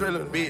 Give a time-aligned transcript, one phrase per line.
[0.00, 0.49] adrenaline, bitch.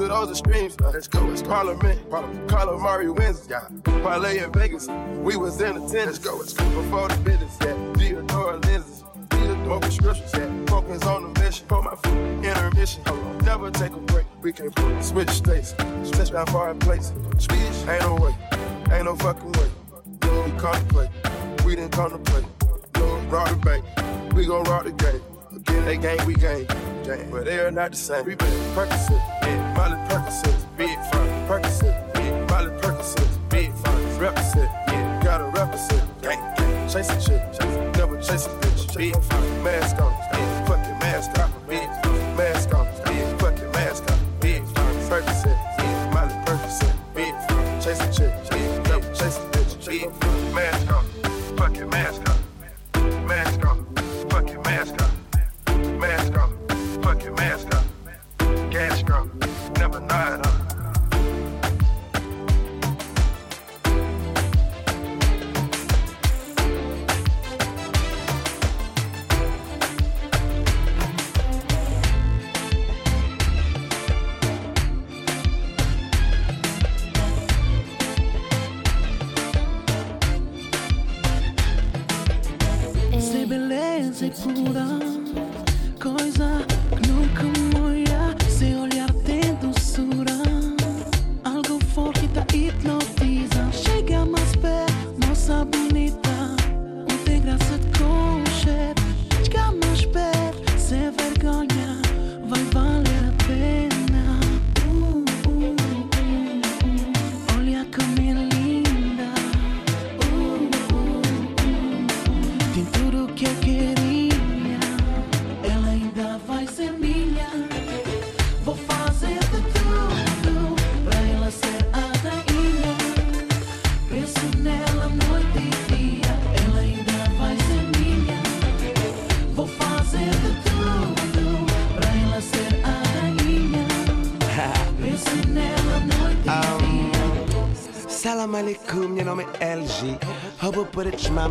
[0.00, 0.80] to those extremes.
[0.80, 1.20] Let's go.
[1.44, 2.48] Parliament, Parliament.
[2.48, 3.46] Calamari wins.
[3.50, 3.68] Yeah.
[4.02, 4.88] Parlay in Vegas.
[4.88, 6.06] We was in the tent.
[6.06, 6.40] Let's go.
[6.40, 6.82] it's cool.
[6.82, 7.56] Before the business.
[7.60, 7.92] Yeah.
[7.94, 9.04] Theodore lenses.
[9.30, 10.66] Smoking scriptures, yeah.
[10.66, 11.66] Focus on the mission.
[11.68, 13.02] Put my foot intermission.
[13.44, 14.26] Never take a break.
[14.42, 15.74] We can switch states.
[16.04, 17.12] Switch my foreign place.
[17.38, 18.34] Speech ain't no way.
[18.92, 19.70] Ain't no fucking way.
[20.22, 21.10] No, we contemplate.
[21.64, 22.46] We didn't contemplate.
[22.96, 23.84] No, rock the bank.
[24.34, 25.20] We gon' rock the game.
[25.54, 26.66] Again, they game, we game.
[27.30, 28.24] But they are not the same.
[28.24, 29.39] We been practicing.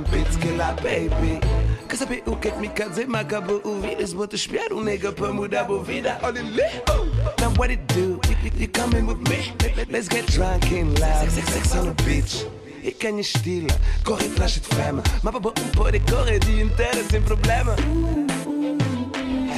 [0.04, 1.40] Que lá, baby.
[1.88, 3.08] Quer saber o que é que me quer dizer?
[3.08, 3.94] Mas acabou ouvir.
[3.94, 6.18] Eles vão te espiar um nega para mudar a vida.
[6.22, 6.62] Olha ali.
[6.90, 7.06] Oh.
[7.42, 8.20] Now what it do?
[8.60, 9.54] You, coming with me?
[9.90, 11.30] Let's get drunk and loud.
[11.30, 12.46] Sex, sex, sex on the beach.
[12.84, 13.68] E quem estila,
[14.06, 15.04] corre atrás de fama.
[15.22, 17.76] Mas para um pode correr o dia inteiro sem problema.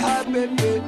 [0.04, 0.82] Ah, bebê,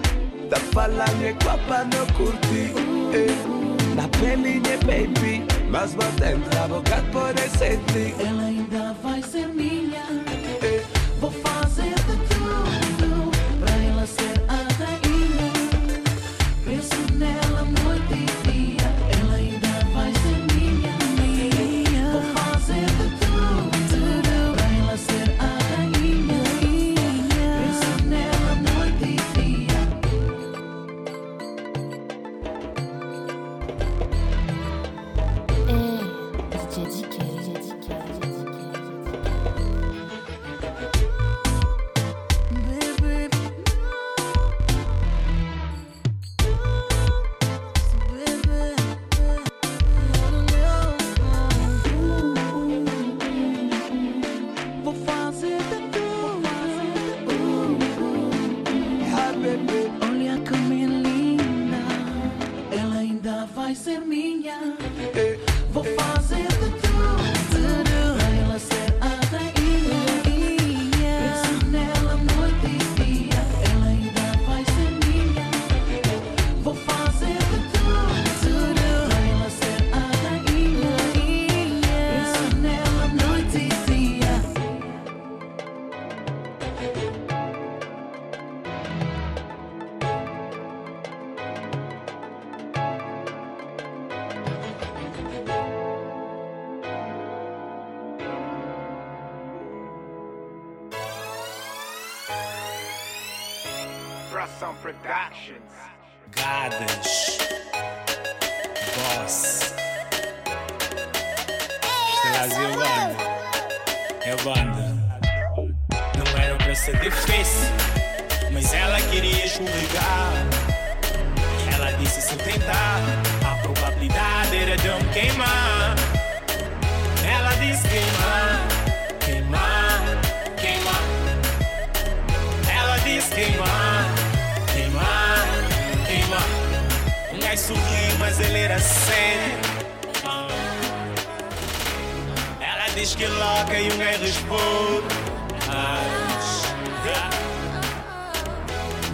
[0.49, 2.73] tá falando é guapa, não curti.
[3.13, 3.63] Eh,
[3.95, 8.15] Na pelinha, baby, mas vou tentar boca poder sentir.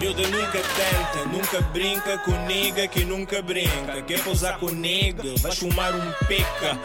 [0.00, 4.00] Miúda nunca tenta, nunca brinca com nigga que nunca brinca.
[4.00, 6.78] Quer pousar com nigga, vais fumar um pica.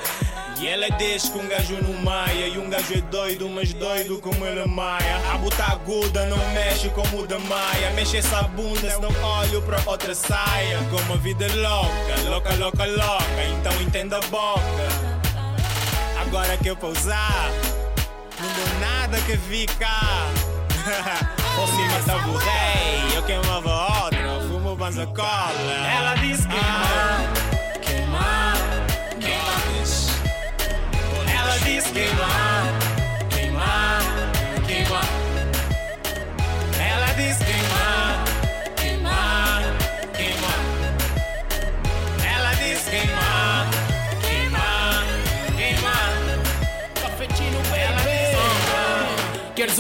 [0.59, 4.19] E ela diz que um gajo não maia E um gajo é doido, mas doido
[4.19, 5.17] como ele maia.
[5.33, 7.91] A bota aguda não mexe como o da maia.
[7.91, 10.77] Mexe essa bunda, senão olho pra outra saia.
[10.91, 15.15] Como a vida é louca, louca, louca, louca Então entenda a boca.
[16.19, 17.49] Agora que eu pousar
[18.41, 20.27] Não deu nada que ficar
[21.55, 25.87] Por cima salvo o rei, eu queimava outra, fumo banza cola.
[25.97, 27.33] Ela diz que ah,
[27.81, 28.57] queimar,
[29.19, 29.57] queimar,
[30.59, 31.39] queimar.
[31.39, 32.44] Ela diz queimar.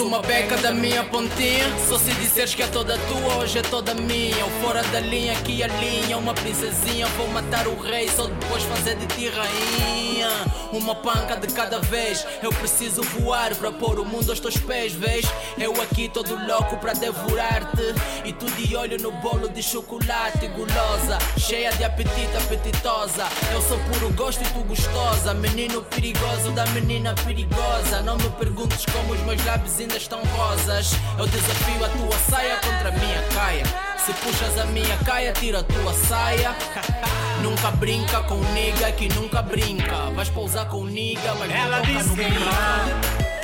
[0.05, 1.65] Uma beca da minha pontinha?
[1.87, 4.43] Só se disseres que é toda tua, hoje é toda minha.
[4.43, 6.17] Ou fora da linha, aqui a linha.
[6.17, 10.29] Uma princesinha, vou matar o rei, só depois fazer de ti rainha.
[10.71, 12.25] Uma panca de cada vez.
[12.41, 15.25] Eu preciso voar para pôr o mundo aos teus pés, vês?
[15.57, 17.95] Eu aqui todo louco para devorar-te.
[18.23, 21.17] E tu de olho no bolo de chocolate, gulosa.
[21.37, 23.25] Cheia de apetite, apetitosa.
[23.51, 25.33] Eu sou puro gosto e tu gostosa.
[25.33, 28.01] Menino perigoso da menina perigosa.
[28.03, 30.91] Não me perguntes como os meus lábios ainda estão rosas.
[31.17, 33.63] Eu desafio a tua saia contra a minha caia.
[33.97, 36.55] Se puxas a minha caia, tira a tua saia.
[37.41, 40.11] nunca brinca com nigga que nunca brinca.
[40.15, 42.85] Vais pousar com nigga, mas Ela não no queimar,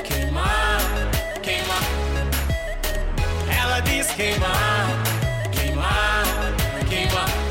[0.04, 0.80] queimar,
[1.42, 1.82] queimar.
[3.60, 4.86] Ela diz queimar,
[5.52, 6.24] queimar,
[6.88, 7.41] queimar.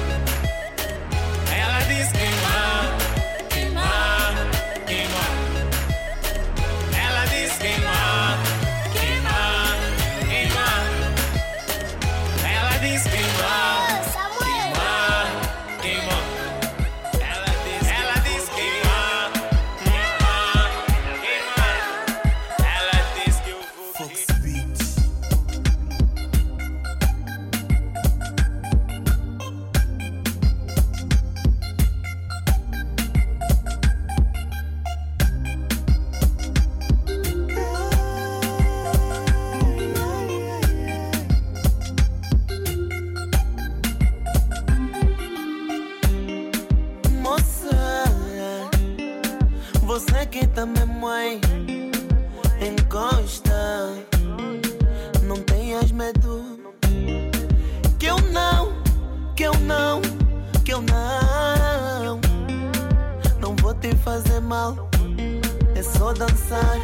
[50.41, 51.39] Que também mãe
[52.59, 53.93] encosta.
[55.23, 56.59] Não tenhas medo.
[57.99, 58.73] Que eu não,
[59.35, 60.01] que eu não,
[60.65, 62.19] que eu não.
[63.39, 64.89] Não vou te fazer mal.
[65.75, 66.79] É só dançar.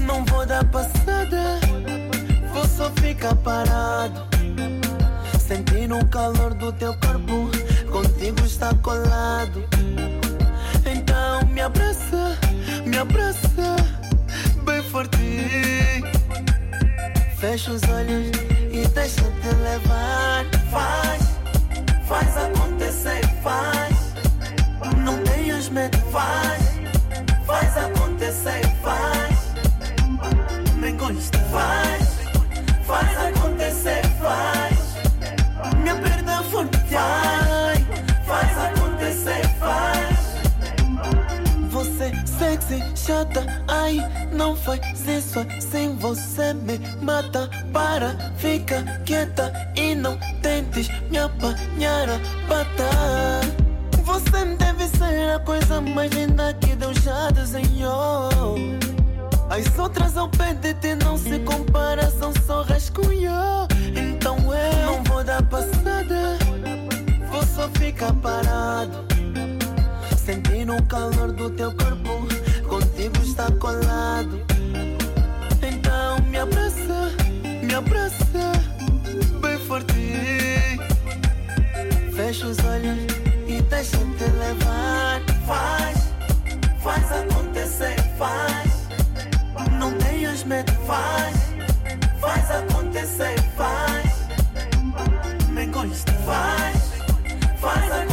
[0.00, 1.60] Não vou dar passada.
[2.52, 4.26] Vou só ficar parado.
[5.38, 7.48] Sentindo o calor do teu corpo,
[7.92, 9.64] contigo está colado.
[11.50, 12.38] Então me abraça,
[12.86, 13.76] me abraça,
[14.64, 15.18] bem forte.
[17.38, 18.30] Fecha os olhos
[18.72, 20.44] e deixa te levar.
[20.70, 21.22] Faz,
[22.06, 24.14] faz acontecer, faz.
[25.04, 26.59] Não tenhas medo, faz
[42.94, 43.98] chata, ai,
[44.32, 47.48] não faz isso assim, você me mata.
[47.72, 53.60] Para, fica quieta e não tentes me apanhar a pata.
[54.04, 58.28] Você deve ser a coisa mais linda que Deus já desenhou.
[59.48, 63.32] As outras ao pé de ti não se compara, são só rascunho.
[63.96, 66.38] Então eu não vou dar passada,
[67.30, 69.04] vou só ficar parado.
[70.16, 72.29] Sentindo o calor do teu corpo,
[73.00, 74.44] contigo está colado.
[75.62, 77.12] Então me abraça,
[77.62, 78.52] me abraça,
[79.40, 79.94] bem forte.
[82.14, 82.98] Fecha os olhos
[83.46, 85.22] e deixa te levar.
[85.46, 86.12] Faz,
[86.82, 88.88] faz acontecer, faz.
[89.78, 91.36] Não tenhas medo, faz,
[92.20, 94.28] faz acontecer, faz.
[95.48, 96.76] Me encosta, faz,
[97.60, 98.09] faz acontecer,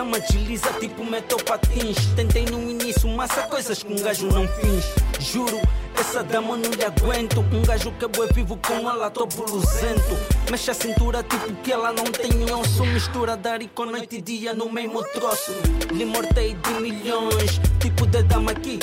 [0.00, 2.06] dama desliza tipo metal patins.
[2.16, 4.84] Tentei no início, mas há coisas que um gajo não fiz.
[5.20, 5.60] Juro,
[5.98, 7.40] essa dama não lhe aguento.
[7.52, 10.16] Um gajo que é bué vivo com ela, tô buluzento.
[10.50, 12.84] Mexe a cintura tipo que ela não tem osso.
[12.86, 15.52] Mistura dar com noite e dia no mesmo troço.
[15.92, 17.60] Lhe mortei de milhões.
[17.78, 18.78] Tipo de dama que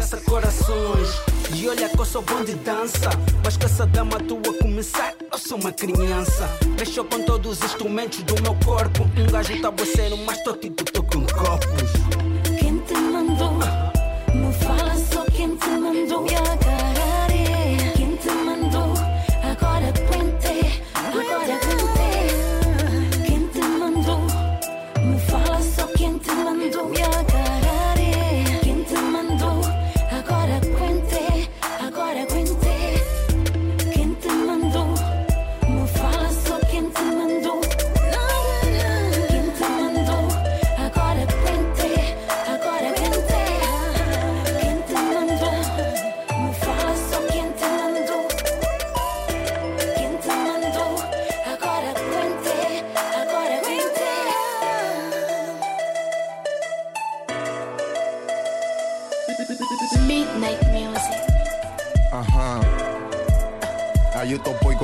[0.00, 1.08] despedaça corações.
[1.54, 3.10] E olha que eu sou bom de dança.
[3.44, 6.48] Mas com essa dama tua começar, eu sou uma criança.
[6.78, 9.04] Mexeu com todos os instrumentos do meu corpo.
[9.16, 11.90] Um gajo tá boceiro, mas tô tipo, tô com copos.
[12.58, 13.58] Quem te mandou?
[14.34, 16.69] Me fala só quem te mandou.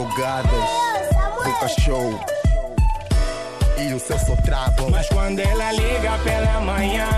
[0.07, 0.51] Tô boi gadas
[1.45, 2.21] do cachorro.
[3.79, 4.91] E o seu só travo.
[4.91, 7.09] Mas quando ela liga pela manhã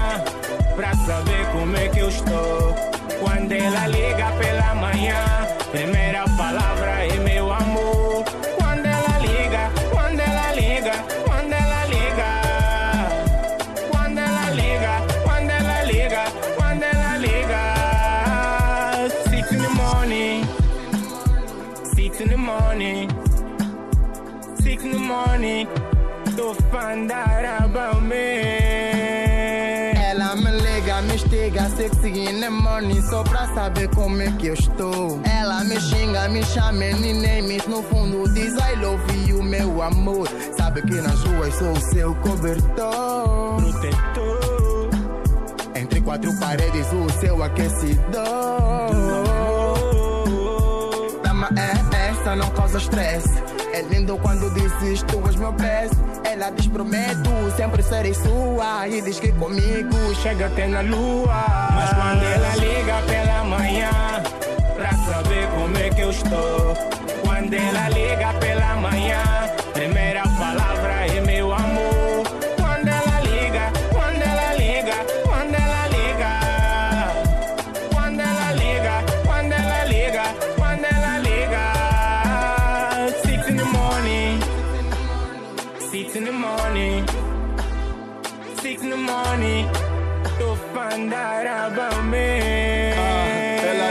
[0.74, 2.74] Pra saber como é que eu estou
[3.20, 5.24] Quando ela liga pela manhã
[5.70, 7.07] Primeira palavra é
[32.78, 35.20] morning Só pra saber como é que eu estou.
[35.24, 40.28] Ela me xinga, me chama any names No fundo diz I love you, meu amor.
[40.56, 43.62] Sabe que nas ruas sou o seu cobertor.
[43.62, 44.90] Protetor
[45.74, 47.98] Entre quatro paredes o seu aquecidor
[51.22, 56.50] Dama é essa, não causa estresse É lindo quando dizes tu és meu best Ela
[56.50, 61.46] diz prometo, sempre serei sua E diz que comigo chega até na lua.
[61.76, 63.90] Mas quando ela liga pela manhã,
[64.74, 66.74] pra saber como é que eu estou.
[67.24, 69.22] Quando ela liga pela manhã,
[91.06, 92.78] About me.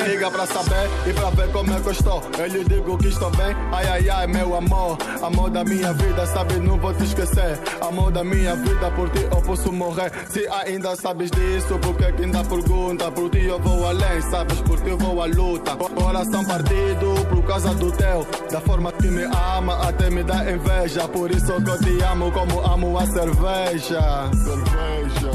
[0.07, 2.23] liga pra saber e pra ver como é que eu estou.
[2.37, 4.97] Eu lhe digo que estou bem, ai ai ai, meu amor.
[5.21, 7.59] Amor da minha vida, sabe, não vou te esquecer.
[7.81, 10.11] Amor da minha vida, por ti eu posso morrer.
[10.29, 13.11] Se ainda sabes disso, por que ainda pergunta?
[13.11, 15.75] Por ti eu vou além, sabes, por ti eu vou à luta.
[15.75, 18.25] Coração partido por causa do teu.
[18.51, 21.07] Da forma que me ama, até me dá inveja.
[21.07, 23.07] Por isso que eu te amo como amo a.
[23.07, 25.26] Cerveja, cerveja.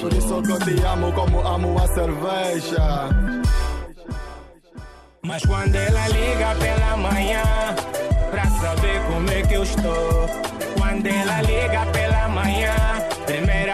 [0.00, 3.42] Por isso que eu te amo como amo a cerveja.
[5.24, 7.42] Mas quando ela liga pela manhã
[8.30, 10.26] Pra saber como é que eu estou
[10.76, 12.74] Quando ela liga pela manhã
[13.24, 13.71] Primeira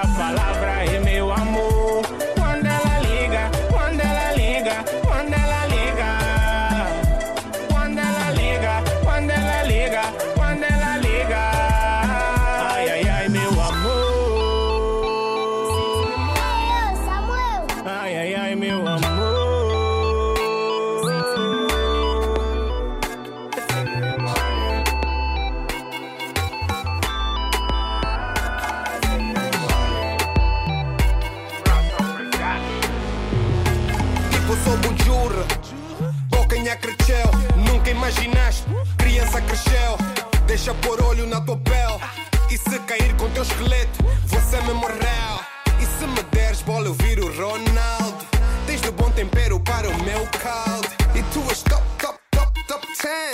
[40.68, 41.98] Deixa pôr olho na tua pele.
[42.50, 45.40] E se cair com teu esqueleto, você me morreu.
[45.80, 48.26] E se me deres bola, eu viro Ronaldo.
[48.66, 50.86] Tens de bom tempero para o meu caldo.
[51.14, 52.86] E tu és top, top, top, top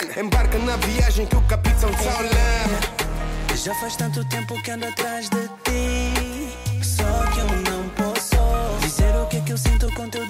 [0.06, 0.16] 10.
[0.16, 3.56] Embarca na viagem que o capitão tá olhando.
[3.56, 6.84] Já faz tanto tempo que ando atrás de ti.
[6.84, 10.24] Só que eu não posso dizer o que é que eu sinto com teu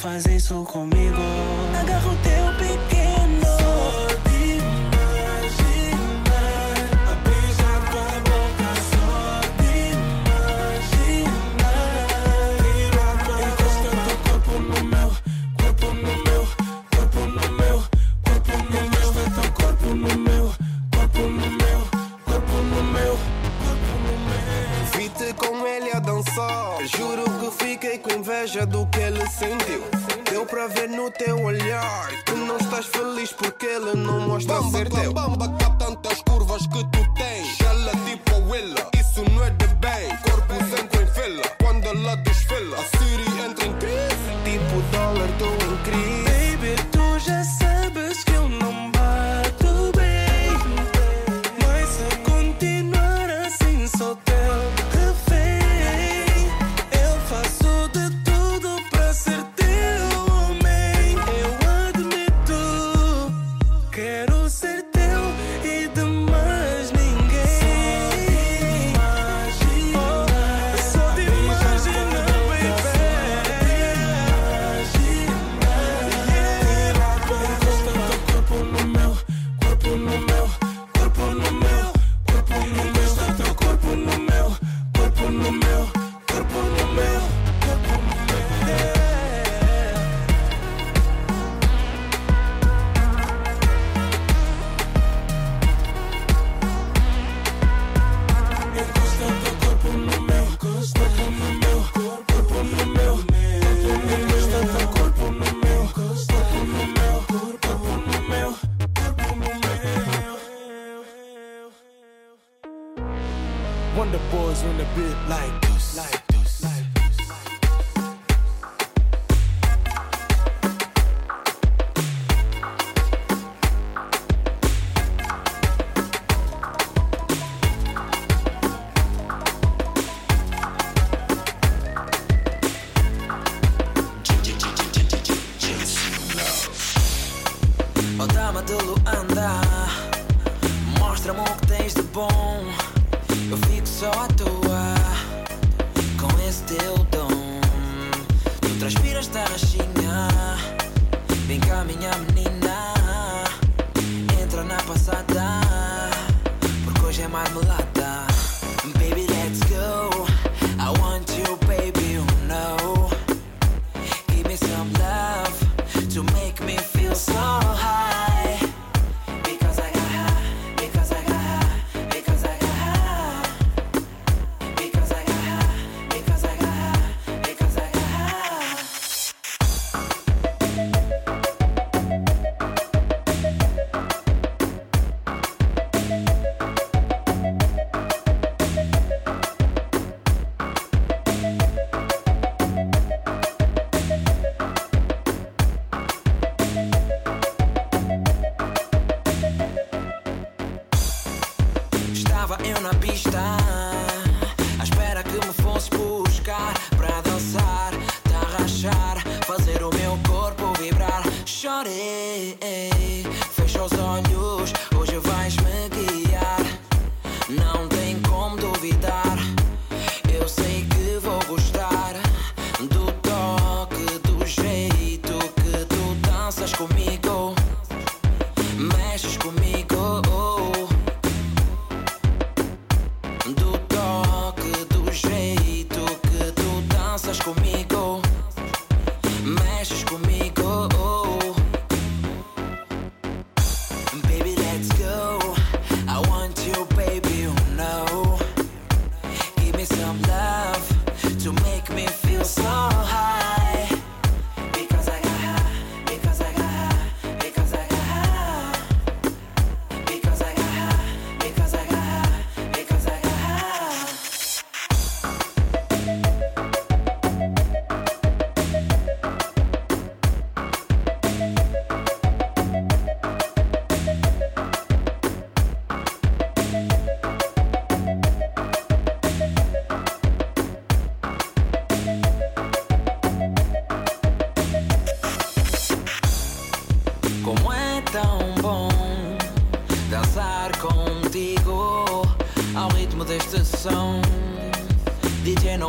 [0.00, 1.20] faz isso comigo.
[1.78, 3.44] Agarra o teu pequeno.
[3.44, 5.90] Só de imaginar
[7.06, 8.70] a beijar tua boca.
[8.90, 9.12] Só
[9.60, 9.74] de
[10.32, 11.28] imaginar.
[13.44, 15.10] Encosta teu corpo no meu,
[15.60, 16.42] corpo no meu,
[16.96, 17.76] corpo no meu,
[18.24, 19.08] corpo no meu.
[19.10, 20.46] Encosta teu corpo no meu,
[20.96, 21.80] corpo no meu,
[22.24, 23.12] corpo no meu,
[23.60, 24.44] corpo no meu.
[24.96, 26.69] Vi-te com ele a dançar.
[27.80, 29.82] Fiquei com inveja do que ele sentiu.
[30.30, 34.90] Deu pra ver no teu olhar que não estás feliz porque ele não mostra ser
[34.90, 35.14] teu.
[35.14, 37.58] Bamba, cá tantas curvas que tu tens.
[37.62, 38.90] Ela tipo a Willa,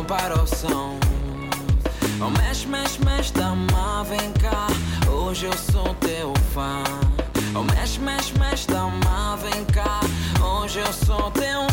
[0.04, 0.98] para o som.
[2.20, 4.66] Oh, mexe, mexe, mexe, da tá má, vem cá.
[5.10, 6.82] Hoje eu sou teu fã.
[7.54, 10.00] Oh, mexe, mexe, mexe, da tá má, vem cá.
[10.44, 11.71] Hoje eu sou teu fã.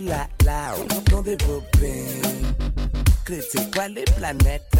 [0.00, 2.04] la la, entendez-vous bien
[3.24, 4.76] Critique pas les planètes,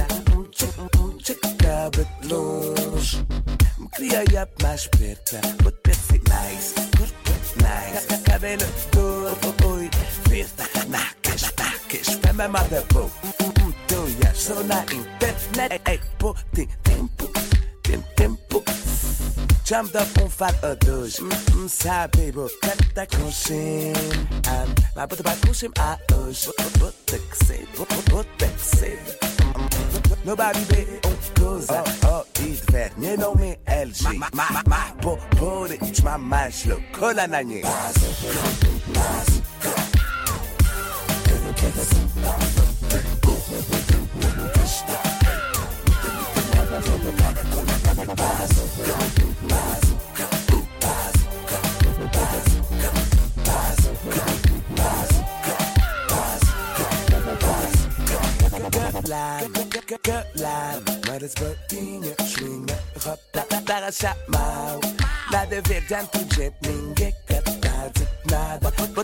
[1.23, 1.91] checada
[2.29, 3.19] longe
[3.79, 6.75] Me queria ir mais perto, vou ter ser nice,
[8.25, 9.37] Cabelo dor,
[9.67, 9.91] oi,
[10.29, 13.11] verde, na caixa, tá, que está mamada boa
[13.87, 17.29] Tu e a na internet, ei, pô, tem tempo,
[17.83, 18.40] tem tempo
[19.71, 23.95] Jump up on fat a doge Mm-mm, sabe bota com shim
[24.97, 26.51] ma bota ba com a hoje
[26.81, 27.37] Bota que
[28.59, 28.99] sei,
[30.25, 34.93] Nobody be on coisa Oh, oh, it ver, nie me LG Ma, ma, ma, ma,
[35.03, 37.29] bo, bo, de, ma, ma, shlo, kola
[46.71, 47.60] Bazooka, bazooka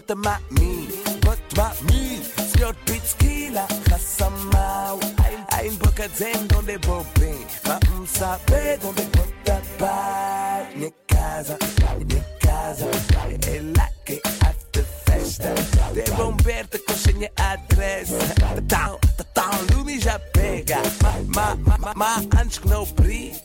[0.06, 0.88] But my me,
[1.22, 3.85] but my me, snort beats killer.
[6.08, 7.26] Zeng on the bobe.
[8.06, 11.56] Sabe beg on the pota ba Nye casa,
[12.06, 12.86] nye casa
[13.48, 15.52] E la che after festa.
[15.92, 20.80] Devo un berto con scegne Tá, tá, tá, lumi já pega.
[21.34, 23.40] Ma, ma, ma, ma, antes que não briga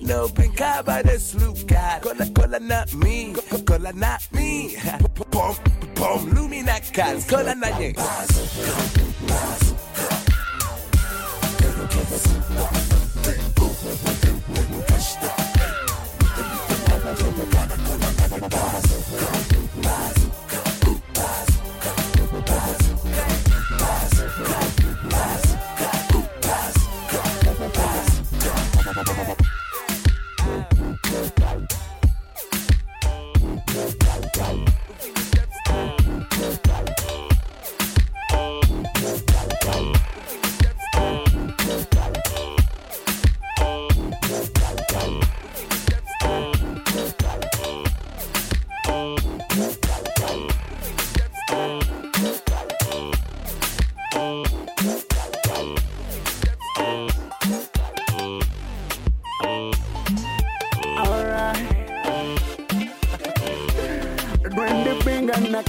[0.00, 2.00] Não brincava desse lugar.
[2.00, 3.34] Cola, cola na mim,
[3.66, 4.74] cola na mim
[5.30, 5.54] Pom,
[5.94, 9.73] pom, lumi na casa Cola na nhe Passo,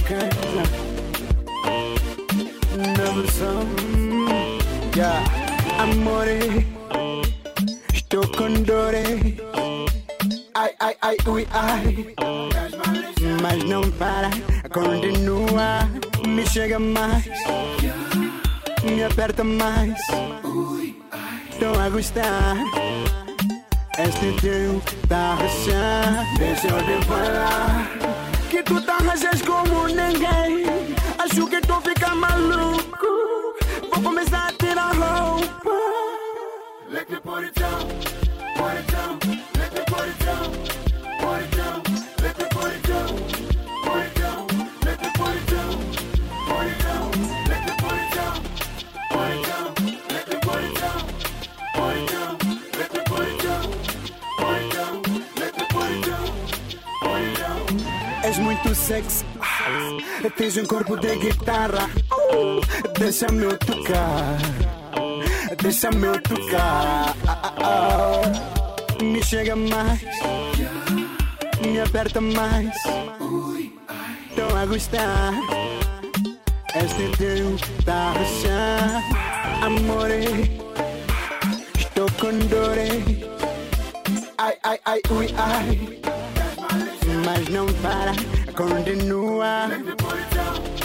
[0.02, 0.96] venga na casa
[2.76, 3.76] Never some
[4.94, 5.24] Yeah.
[5.78, 6.66] Amore
[7.92, 9.36] Estou com dore
[10.54, 12.14] Ai, ai, ai, ui, ai.
[13.42, 14.30] Mas não para
[14.72, 15.88] Continua.
[16.26, 17.24] Me chega mais.
[18.82, 19.98] Me aperta mais.
[21.50, 22.56] Estou a gostar.
[23.98, 26.38] Este teu tá a rachar.
[26.38, 30.64] Deixa eu te falar Que tu tá rachas como ninguém.
[31.18, 32.75] Acho que tu fica maluco
[60.58, 61.90] Um corpo de guitarra.
[62.98, 64.38] Deixa-me eu tocar.
[65.62, 67.14] Deixa-me eu tocar.
[69.02, 70.00] Me chega mais.
[71.60, 72.74] Me aperta mais.
[74.30, 75.34] Estou a gostar.
[76.74, 78.14] Este teu tá
[78.50, 80.58] a Amore.
[81.78, 83.26] Estou com dore
[84.38, 86.00] Ai, ai, ai, ui, ai.
[87.24, 88.12] Mas não para,
[88.56, 89.68] Kurundinua.
[89.68, 90.75] Make.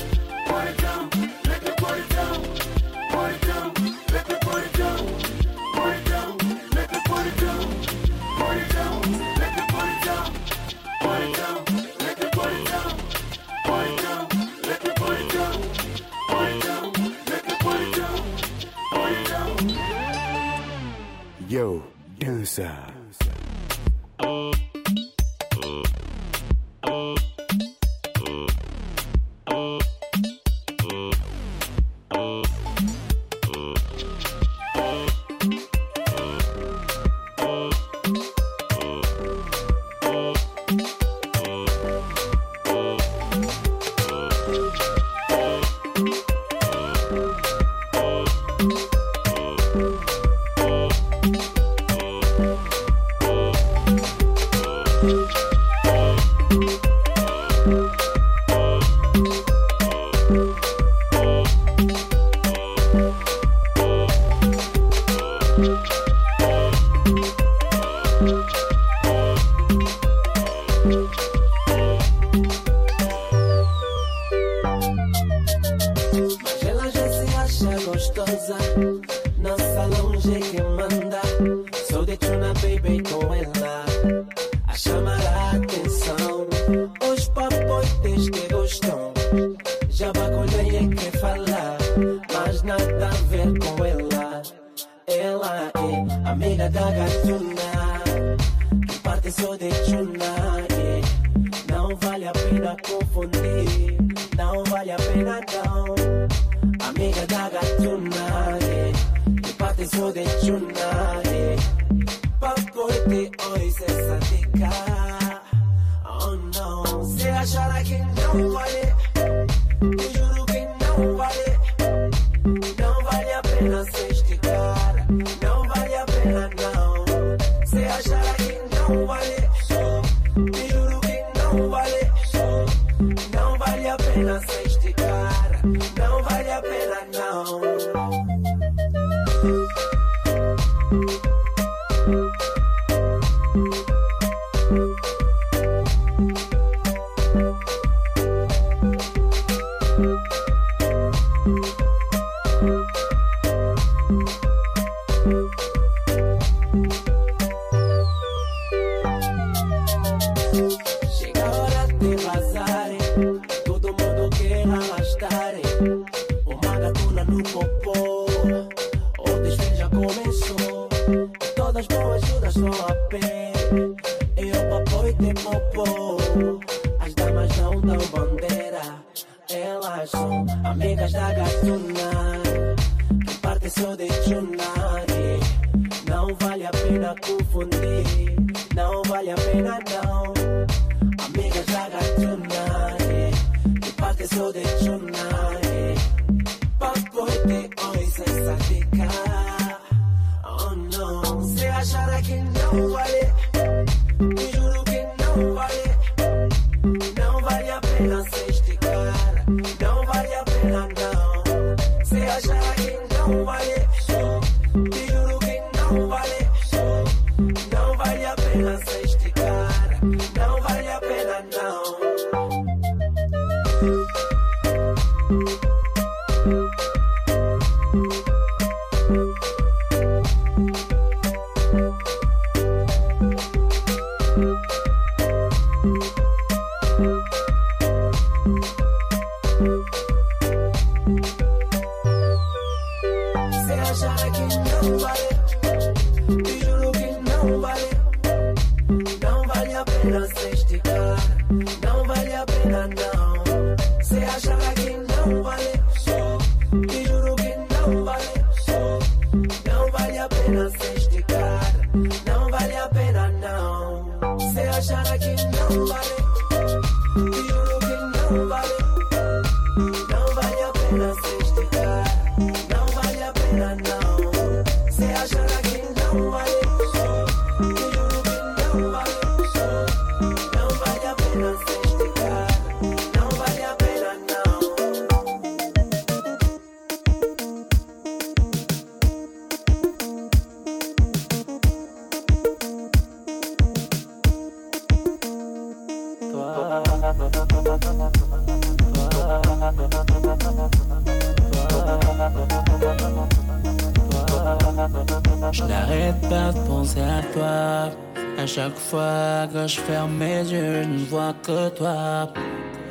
[308.91, 312.27] fois que je ferme mes yeux, je ne vois que toi.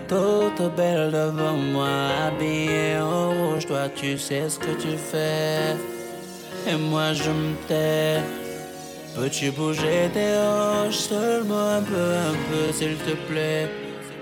[0.08, 1.94] Toute belle devant moi,
[2.26, 5.76] habillée en rouge, toi tu sais ce que tu fais.
[6.68, 8.20] Et moi je me tais.
[9.14, 13.68] Peux-tu bouger tes hanches seulement un peu, un peu s'il te plaît?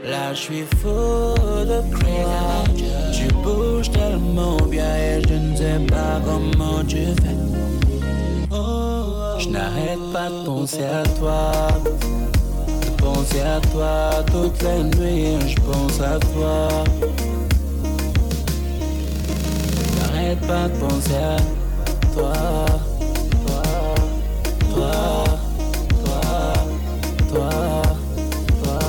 [0.04, 1.34] Là je suis fou
[1.70, 2.64] de toi.
[3.16, 7.38] Tu bouges tellement bien et je ne sais pas comment tu fais.
[8.50, 9.38] Oh, oh.
[9.38, 11.52] Je n'arrête pas pensais à toi.
[12.84, 16.68] Je pensais à toi toute la nuit, je pense à toi.
[19.94, 21.36] J'arrête pas de penser à
[22.12, 22.32] toi.
[23.46, 23.62] Toi,
[24.74, 25.24] toi,
[26.04, 26.20] toi,
[27.30, 27.50] toi,
[28.62, 28.80] toi.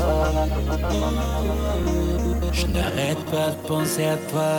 [2.51, 4.51] Je n'arrête pas de penser à toi.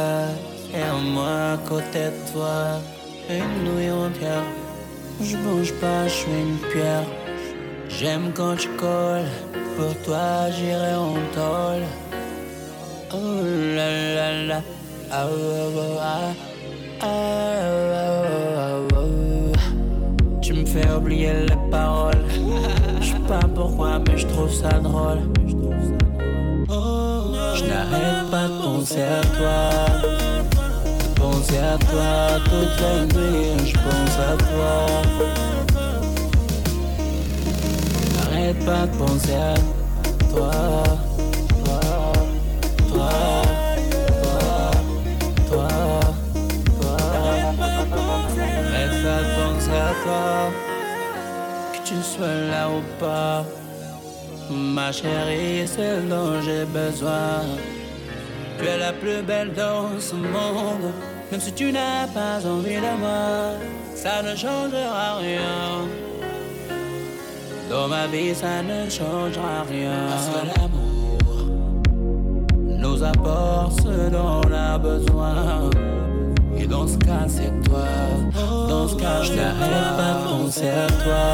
[0.72, 2.78] Et à moi à côté de toi,
[3.28, 4.44] une nuit entière
[5.22, 7.04] je bouge pas, je suis une pierre.
[7.88, 9.28] J'aime quand tu colles.
[9.76, 11.84] Pour toi, j'irai en tôle.
[13.12, 13.42] Oh
[13.76, 14.62] la la la.
[15.10, 16.32] Ah, oh, oh, ah.
[17.02, 17.06] Ah,
[17.64, 20.38] oh, oh, oh.
[20.40, 22.24] Tu me fais oublier les paroles.
[23.00, 25.20] Je sais pas pourquoi, mais je trouve ça drôle.
[26.68, 30.39] Je n'arrête pas de penser à toi.
[31.40, 34.74] Penser à toi toute la nuit, je pense à toi.
[38.14, 39.54] N'arrête pas de penser à
[40.30, 40.50] toi.
[41.64, 41.80] Toi,
[42.92, 43.10] toi,
[44.22, 44.70] toi,
[45.48, 45.68] toi,
[46.78, 46.96] toi.
[48.36, 50.24] N'arrête pas de penser à toi.
[51.72, 53.46] Que tu sois là ou pas.
[54.50, 57.46] Ma chérie, celle dont j'ai besoin.
[58.58, 60.92] Tu es la plus belle dans ce monde.
[61.30, 63.54] Même si tu n'as pas envie de moi,
[63.94, 65.86] ça ne changera rien.
[67.70, 70.08] Dans ma vie, ça ne changera rien.
[70.08, 71.18] Parce que l'amour
[72.66, 75.70] nous apporte ce dont on a besoin.
[76.58, 77.86] Et dans ce cas, c'est toi.
[78.68, 81.26] Dans ce cas, je n'arrête pas de penser à toi.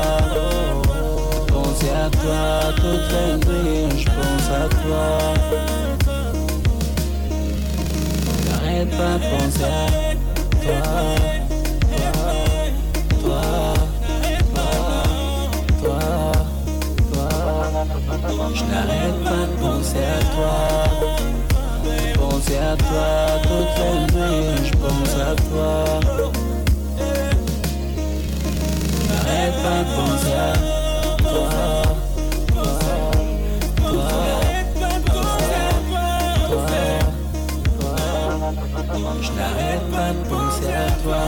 [1.46, 5.85] Penser à toi toute la nuit, je pense à toi.
[8.86, 9.68] N'arrête pas de penser à
[10.62, 10.80] toi.
[13.22, 13.42] Toi,
[14.62, 14.70] toi,
[15.82, 16.00] toi,
[17.12, 17.28] toi.
[18.54, 20.56] Je n'arrête pas de penser à toi.
[22.14, 23.08] Penser à toi
[23.42, 25.72] toute la nuit, je pense à toi.
[29.08, 30.52] N'arrête pas de penser à
[31.22, 31.85] toi.
[39.20, 41.22] Je n'arrête pas de penser à toi.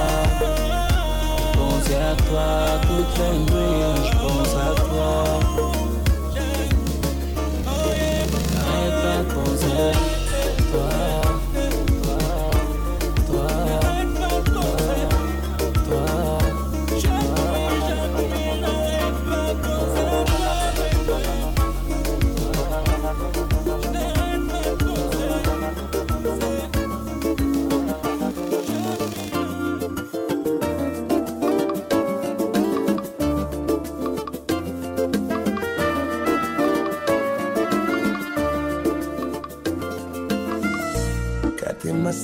[1.55, 5.68] Penser à toi toute la nuit, je pense à toi.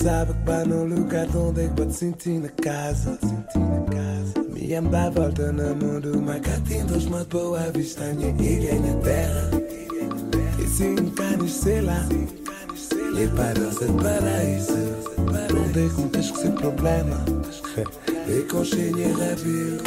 [0.05, 3.19] Sabe que vai no lugar onde é que pode sentir na casa.
[4.53, 6.23] Me amba a volta na mão do
[6.69, 9.51] tem dois modos boa vista, minha ilha minha terra.
[10.63, 12.07] E se encanes, sei lá.
[13.17, 14.75] E para ser paraíso.
[15.67, 17.25] Onde é que não tens que ser problema?
[18.27, 19.79] E com e rabio.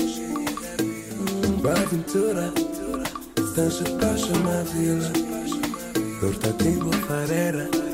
[1.62, 2.54] Boa aventura.
[3.40, 4.36] Estás a paixão
[4.74, 5.12] vila.
[6.22, 7.87] Dorta tem boa fareira.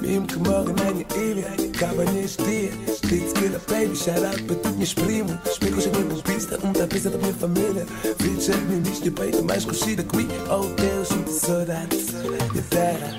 [0.00, 2.70] Mesmo que morre na minha ilha, acaba neste dia.
[3.08, 5.36] Que da baby, shout out para todos meus primos.
[5.46, 7.86] Explico hoje a minha pista, um da pista da minha família.
[8.18, 10.26] Vídeo cheio de mim, de peito mais conhecida que we.
[10.50, 12.12] Oh Deus, sinto saudades.
[12.50, 13.16] Minha terra,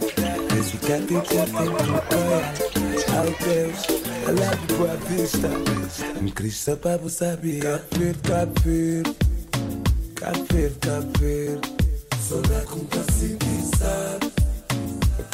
[0.49, 2.53] tens ficar tem que ter tempo no coia.
[3.11, 3.79] Oh Deus,
[4.25, 5.49] I love you, boa vista.
[6.21, 7.61] Um Cristo para você saber.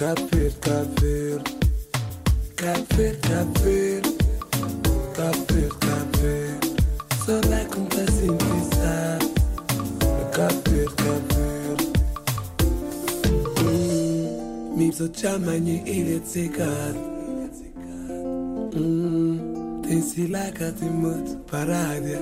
[0.02, 1.58] Cabo Verde, Cabo Verde.
[2.56, 4.18] Cabo Verde, Cabo Verde.
[5.14, 6.76] Cabo Verde, Cabo Verde.
[7.24, 9.26] Só lá com paciente, sabe?
[10.32, 11.86] Cabo Verde, Cabo Verde.
[13.64, 16.98] Hum, Me só chama minha ilha de secado.
[18.76, 22.20] Hum, tem silaca, tem muito parádia.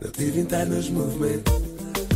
[0.00, 1.52] Não tive entrar nos movimentos.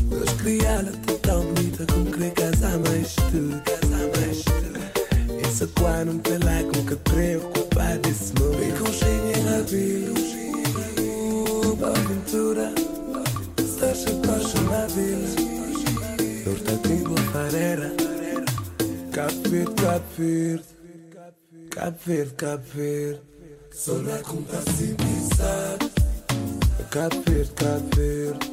[0.08, 0.92] Deus criá-la,
[1.22, 4.69] tão bonita como querer casar mais tu, casar mais tu.
[5.50, 8.62] Isso quando não te lá com que preocupar desse mundo.
[8.62, 10.14] E com cheio em rabilo.
[11.76, 12.72] Boa aventura.
[13.58, 15.28] Estás a apaixonar vila.
[16.44, 17.92] Dorta tem boa fareira.
[19.10, 20.64] Cabo Verde, Cabo Verde.
[21.70, 23.20] Cabo Verde, Cabo Verde.
[23.72, 25.90] Só lá com paciente, sabe?
[26.90, 28.50] Cabo Verde, Cabo Verde.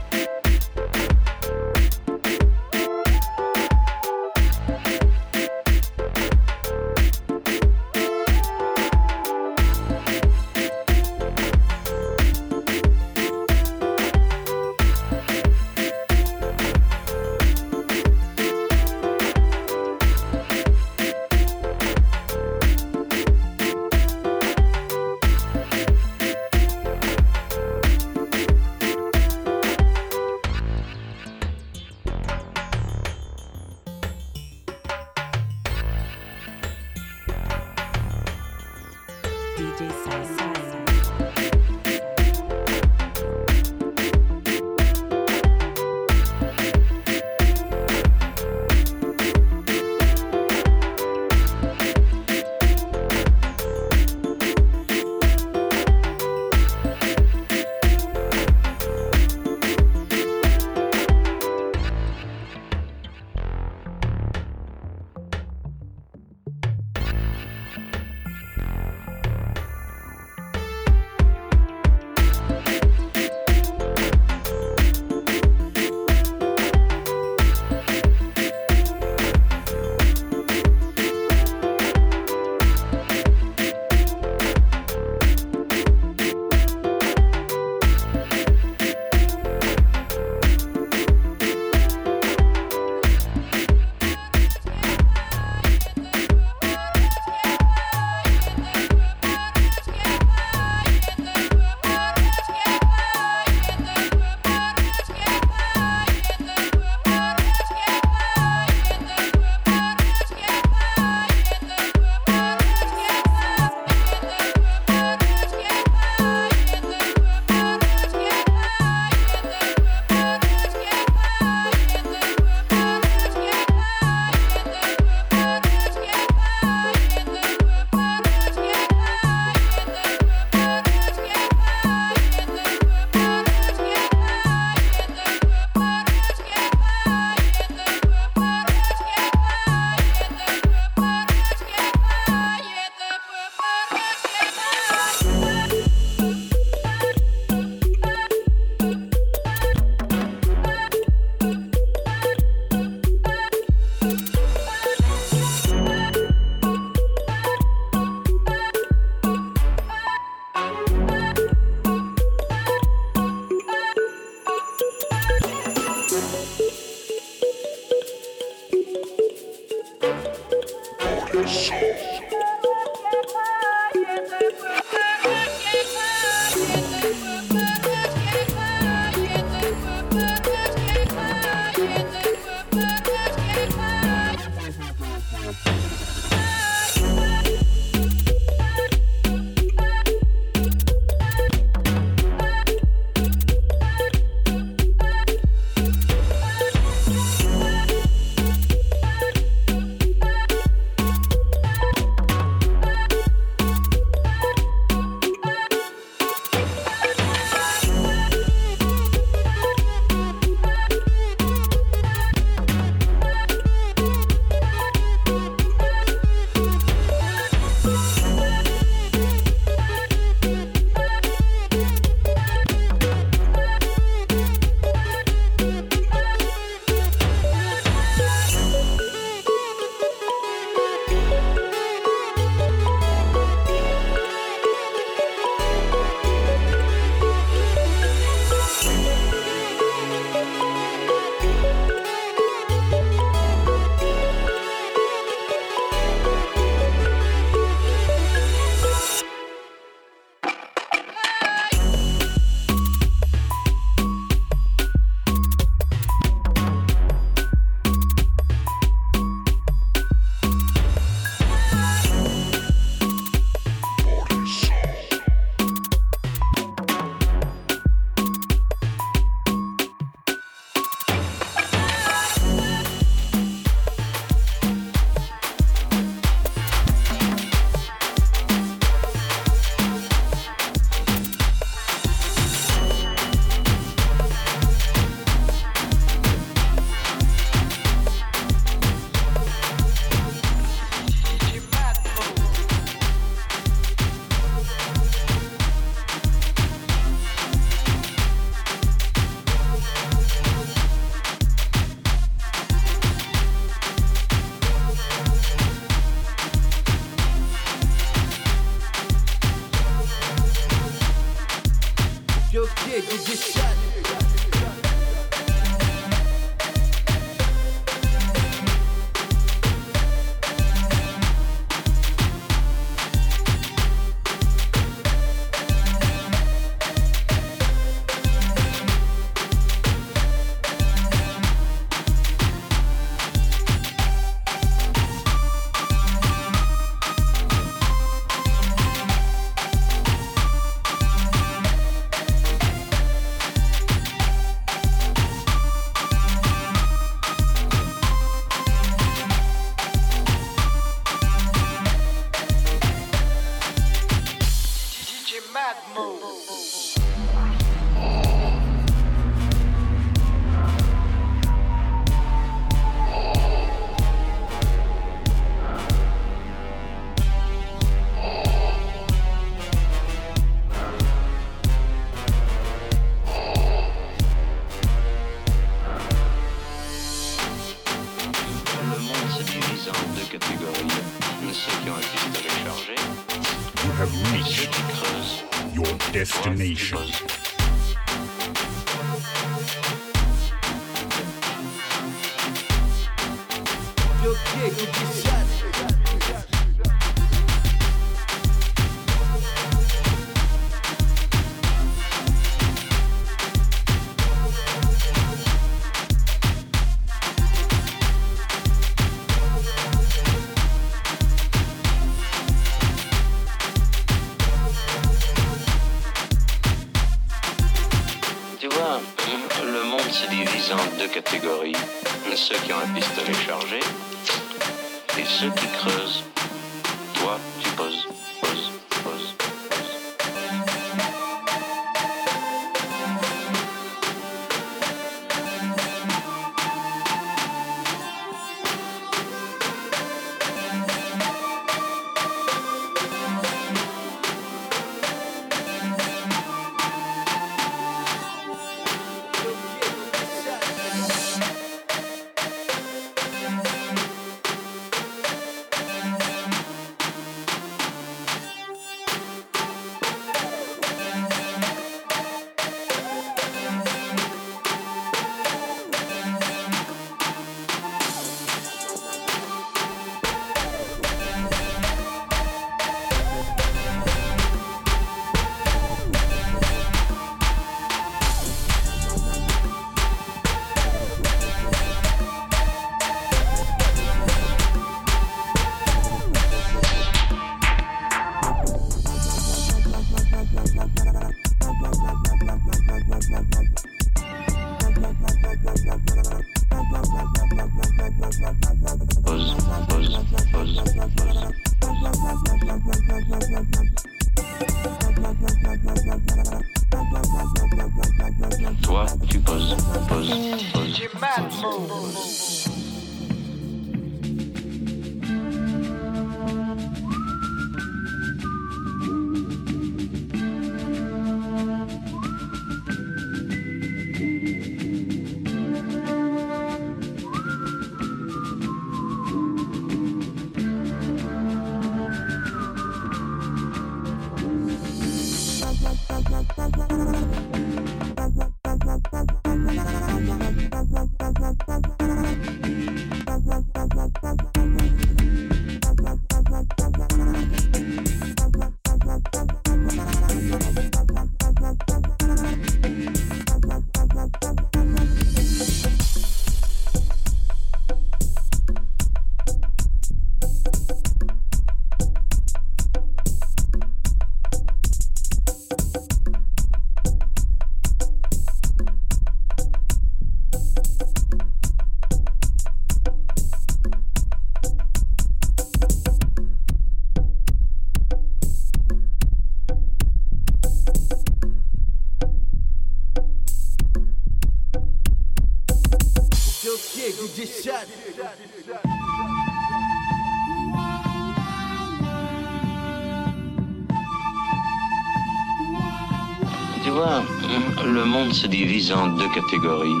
[598.90, 600.00] en deux catégories,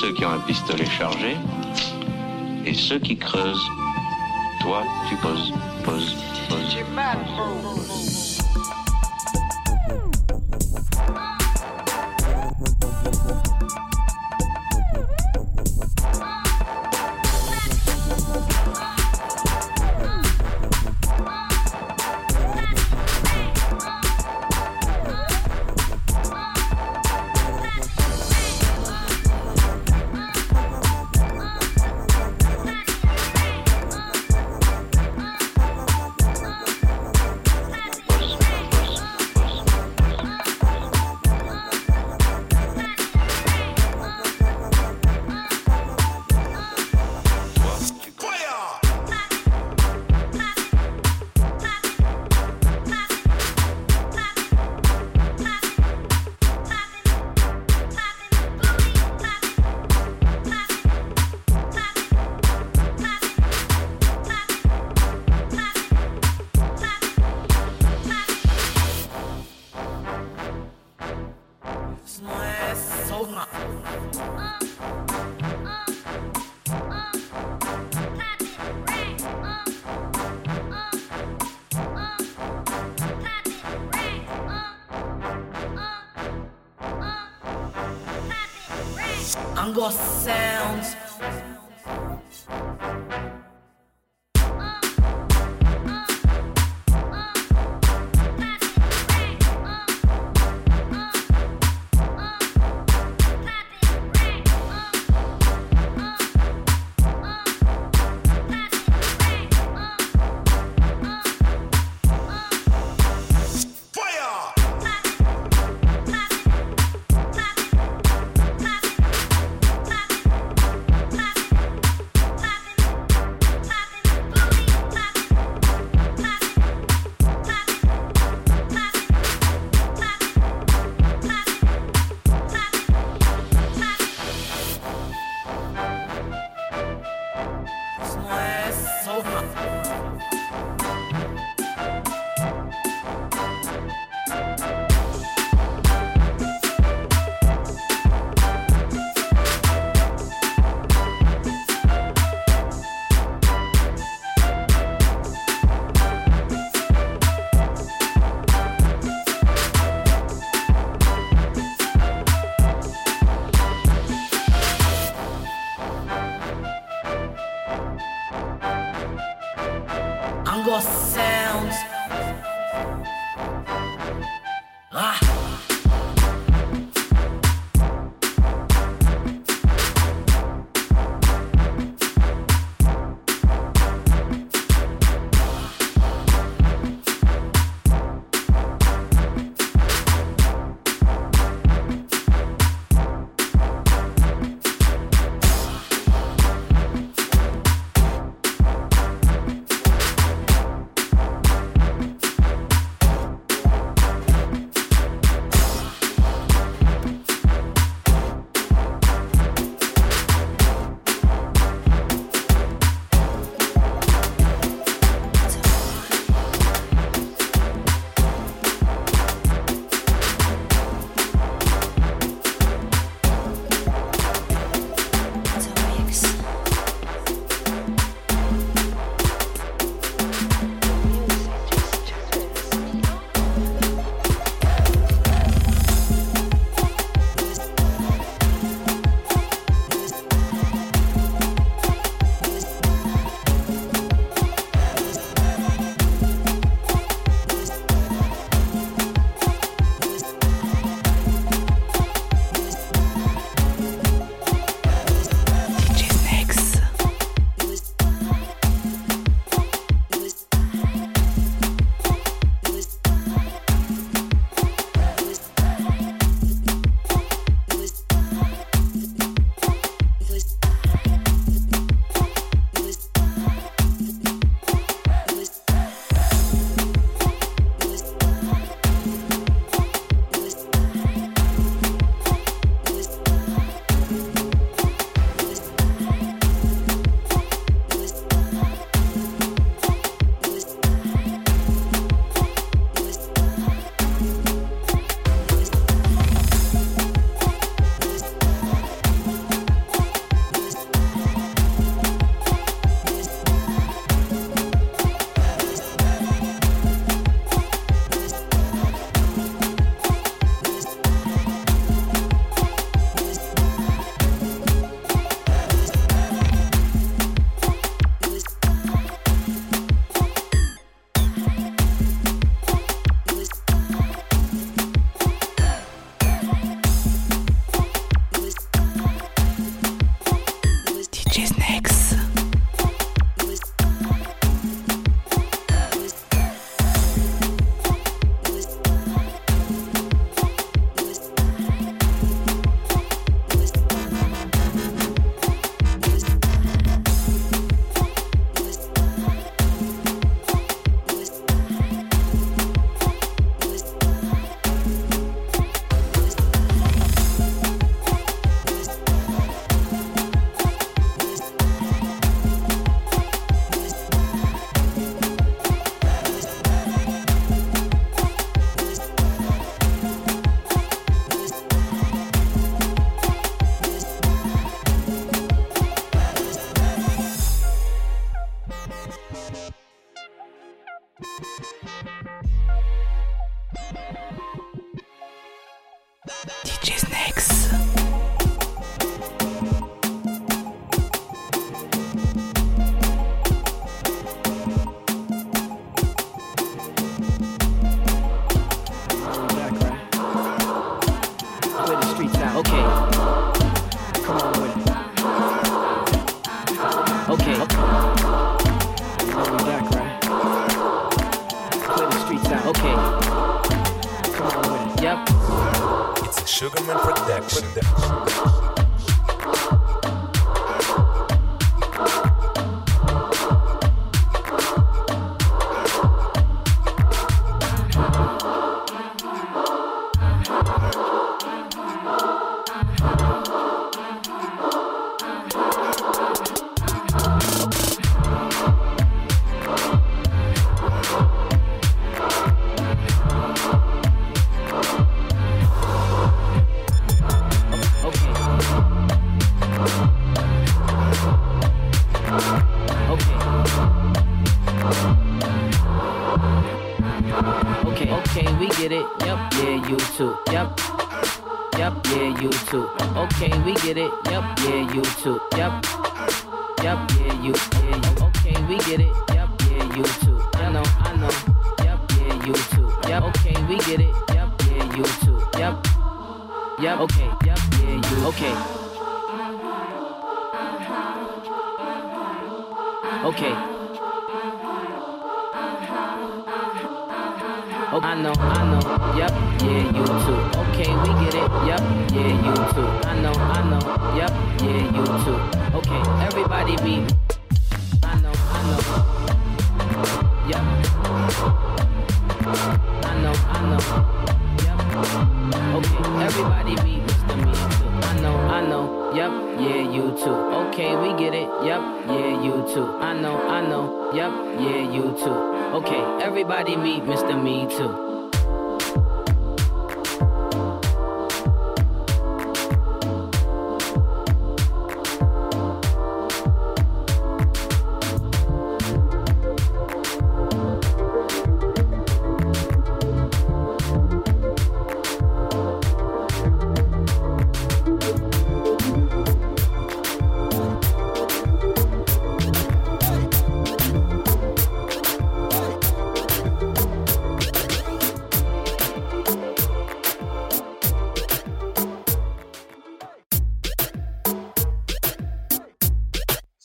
[0.00, 1.36] ceux qui ont un pistolet chargé
[2.64, 3.68] et ceux qui creusent.
[4.62, 5.52] Toi, tu poses,
[5.84, 6.16] poses,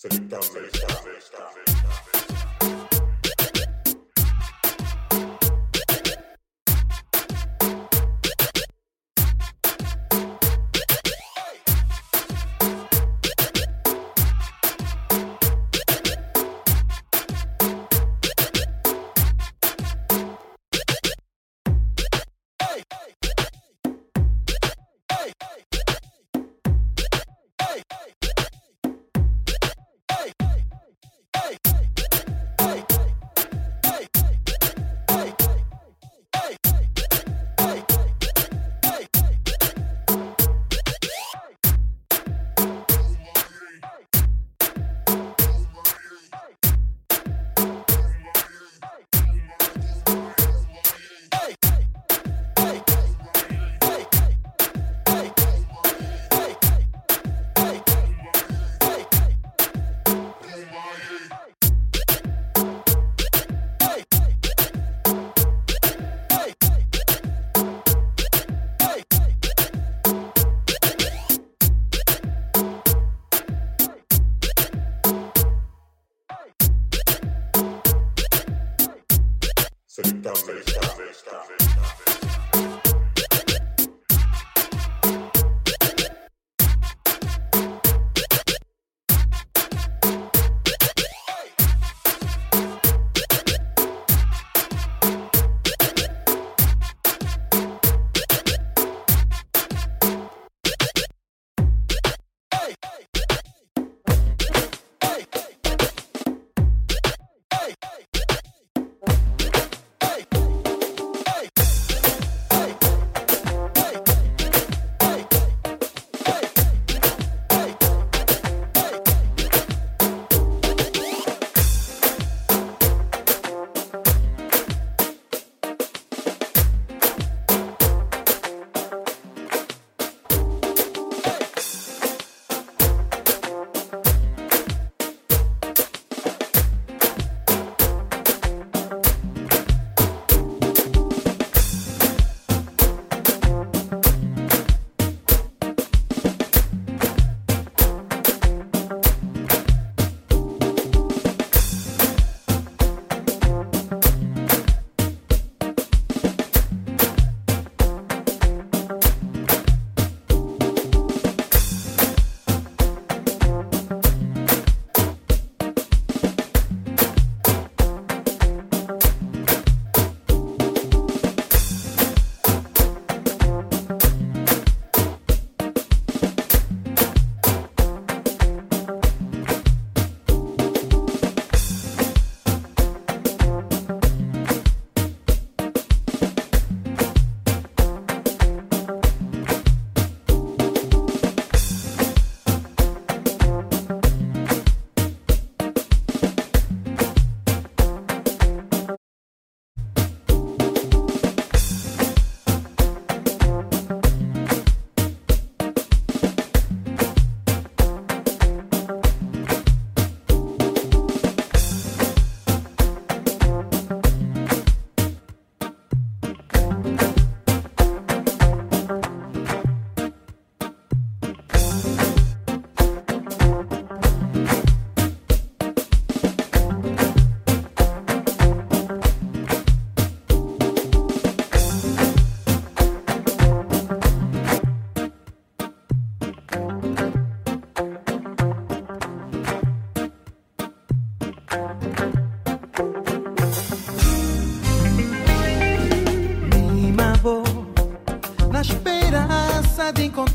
[0.01, 2.20] selecta, selecta, selecta, selecta.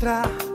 [0.07, 0.46] 나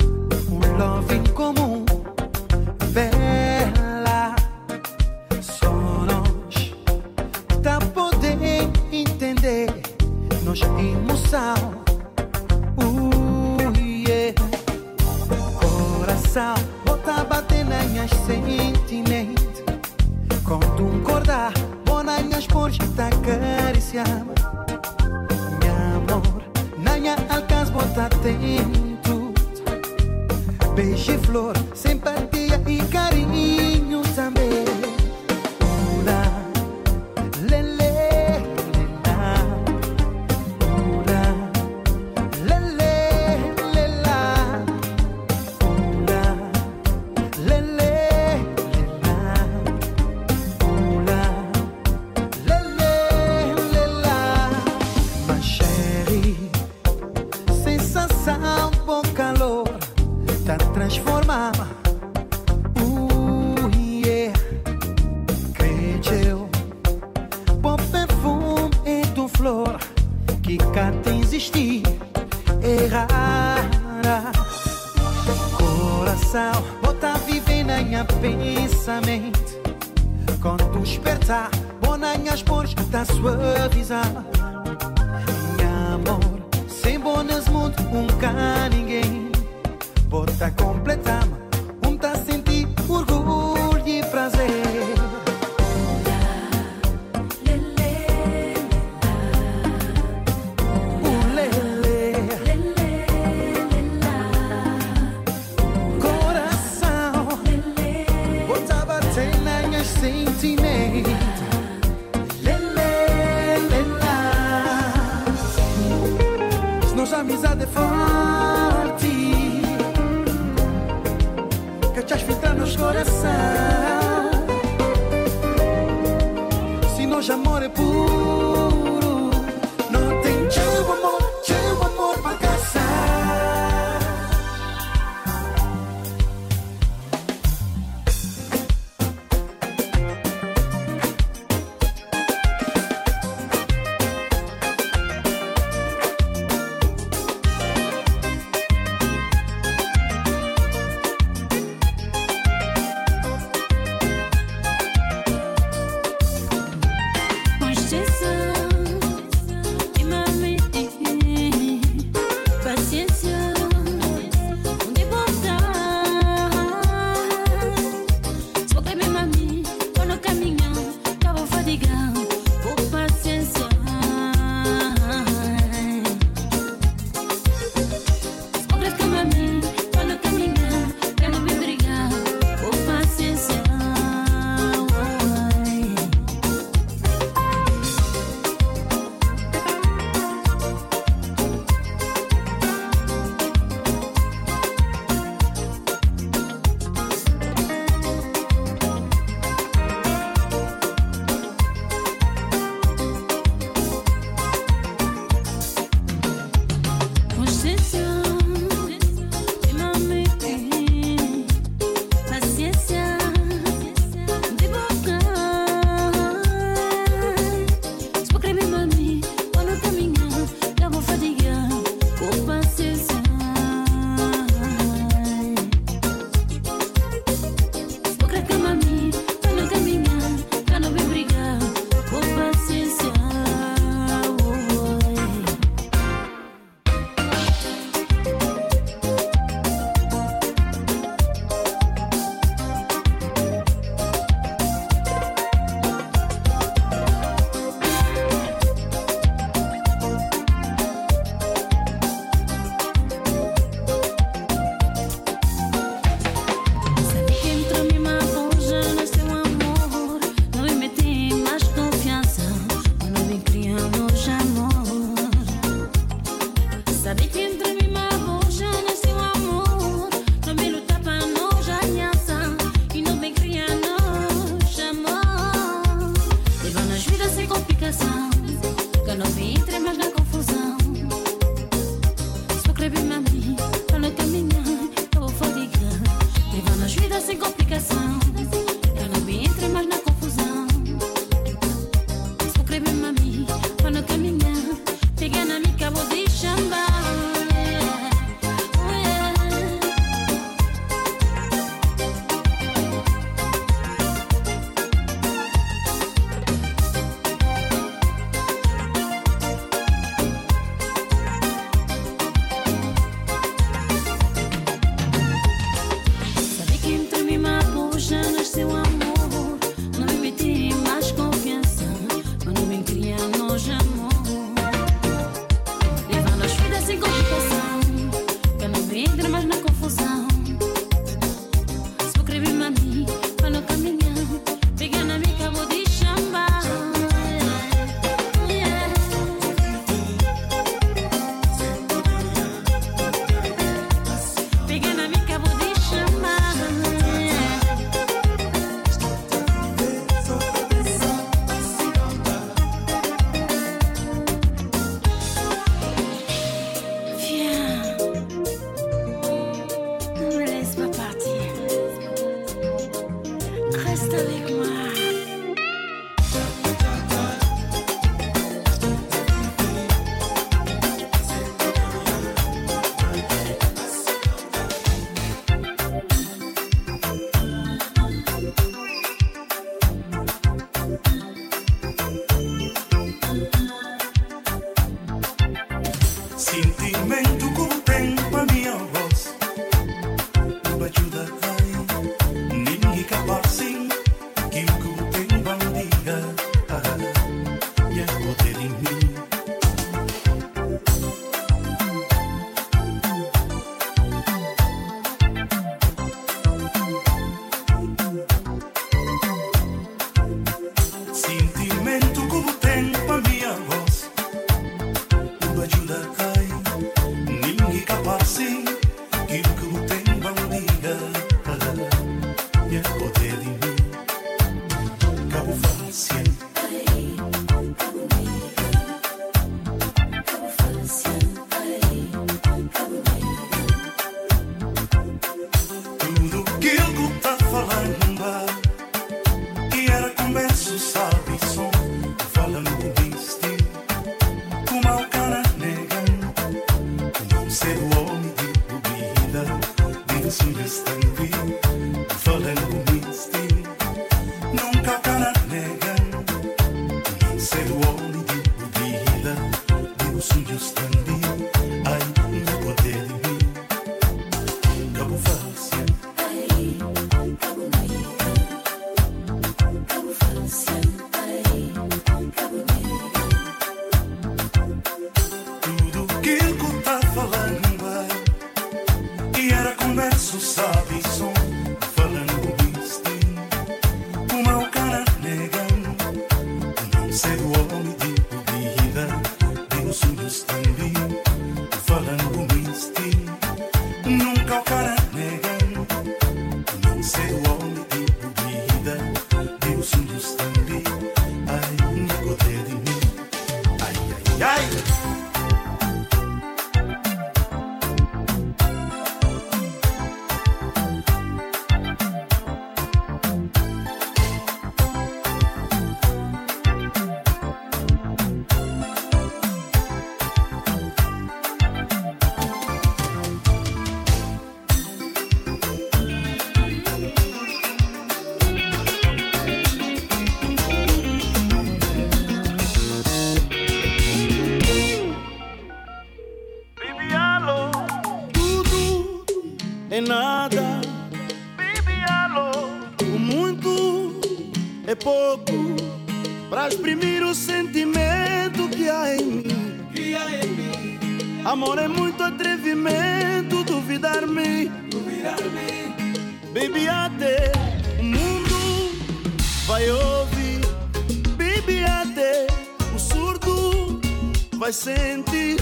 [564.63, 565.57] vai sentir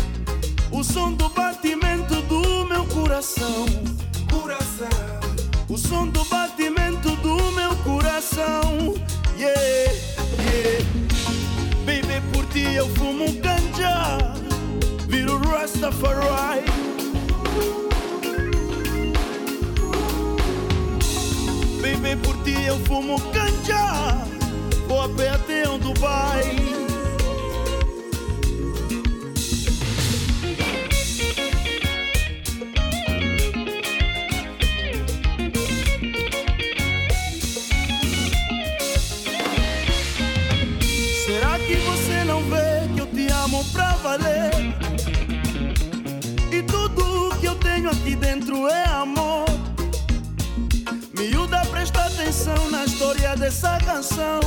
[0.70, 3.64] o som do batimento do meu coração.
[4.30, 4.88] Coração.
[5.70, 8.92] O som do batimento do meu coração.
[9.38, 9.58] Yeah,
[10.38, 10.84] yeah.
[11.86, 13.40] Baby, por ti eu fumo um
[15.08, 16.66] viro Rastafari.
[21.80, 24.26] Baby, por ti eu fumo canja,
[24.86, 26.69] vou a pé até um Dubai.
[48.40, 49.44] dentro é amor.
[51.16, 54.40] Miúda, presta atenção na história dessa canção.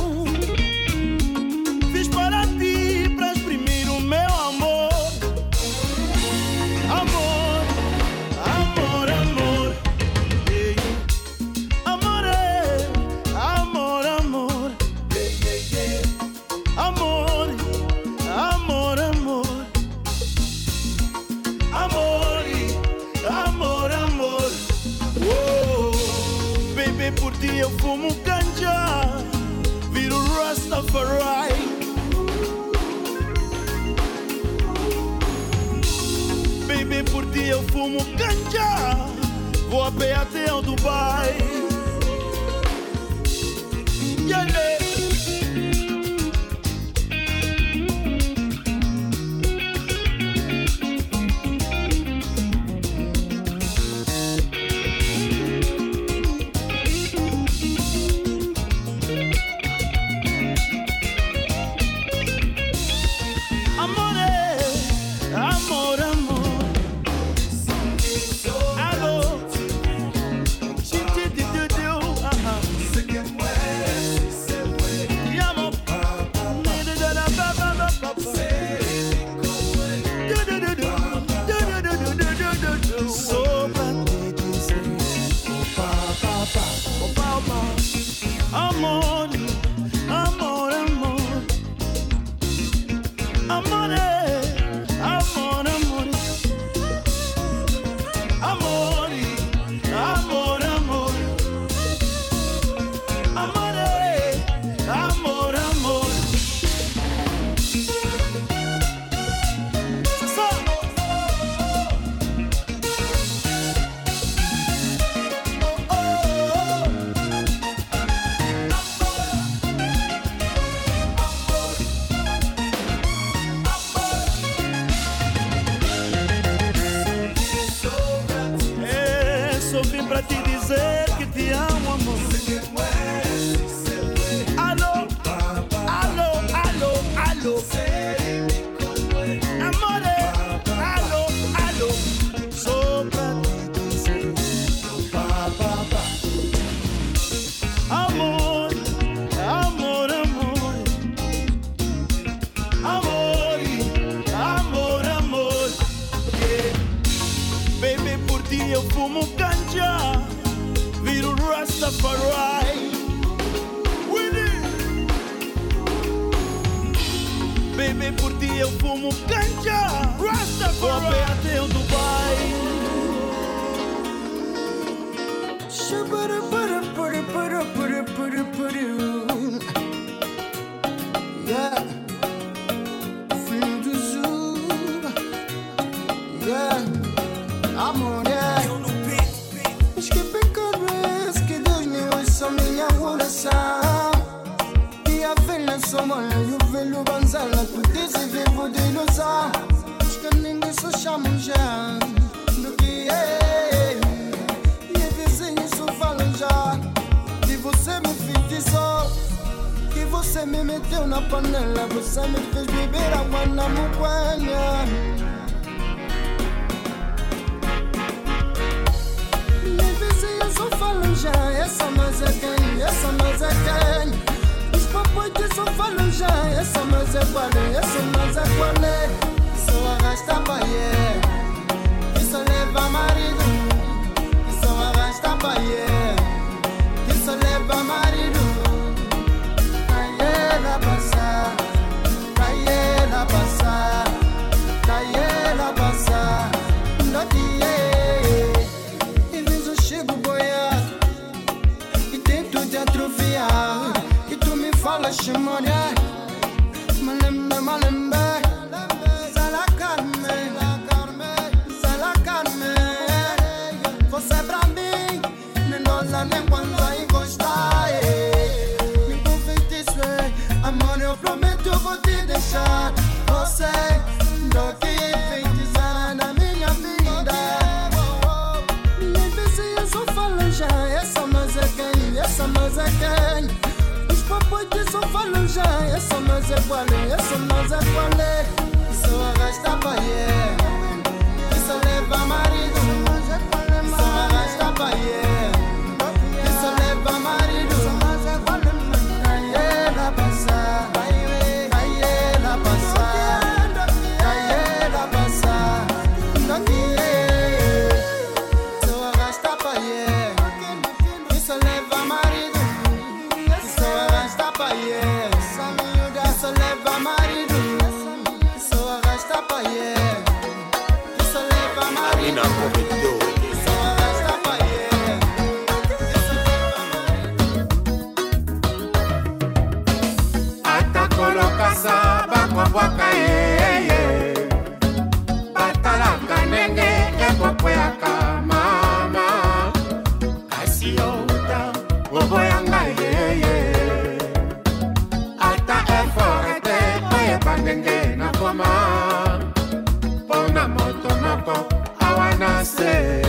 [352.64, 353.22] Se.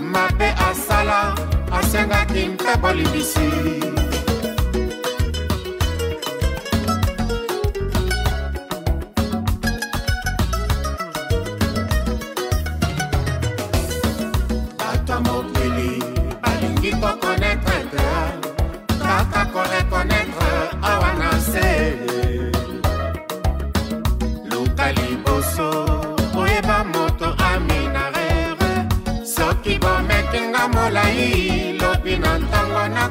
[0.00, 1.34] Mabe asala
[1.72, 3.40] asengaki mpe bolimbisi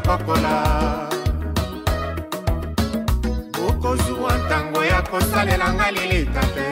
[0.06, 0.56] kokola.
[3.53, 6.68] Bokozwa ntango ya kosalela nga lilita te.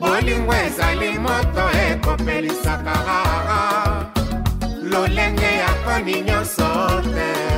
[0.00, 3.60] Bolingo ezali moto ekopelisaka rara.
[4.90, 6.70] Lolenge ya koni nyonso
[7.14, 7.51] te.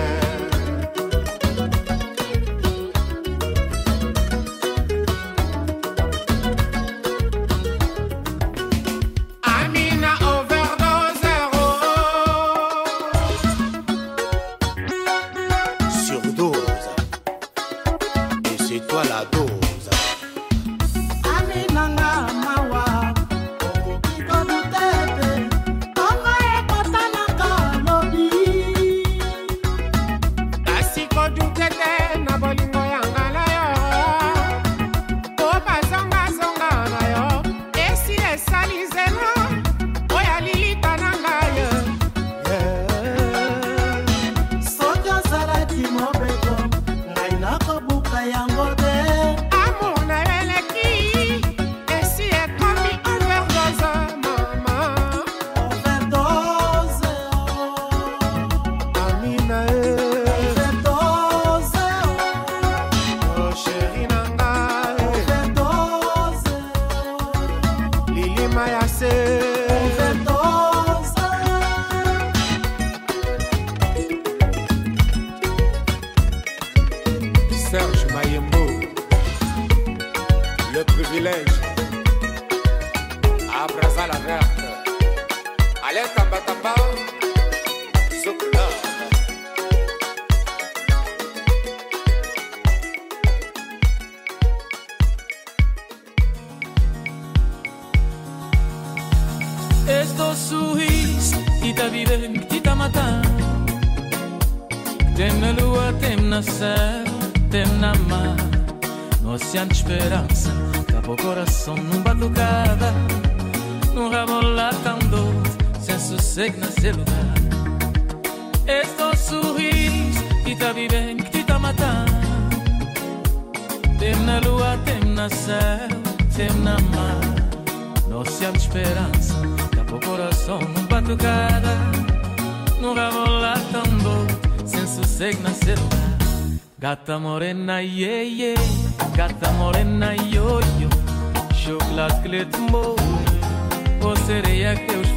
[144.65, 145.14] Sereia que Deus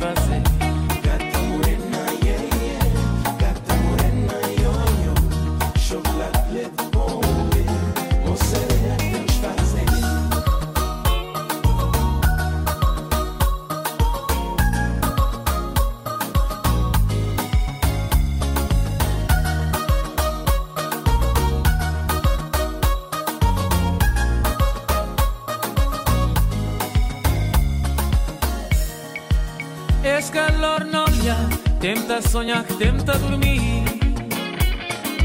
[32.28, 33.84] sonhar, tenta dormir.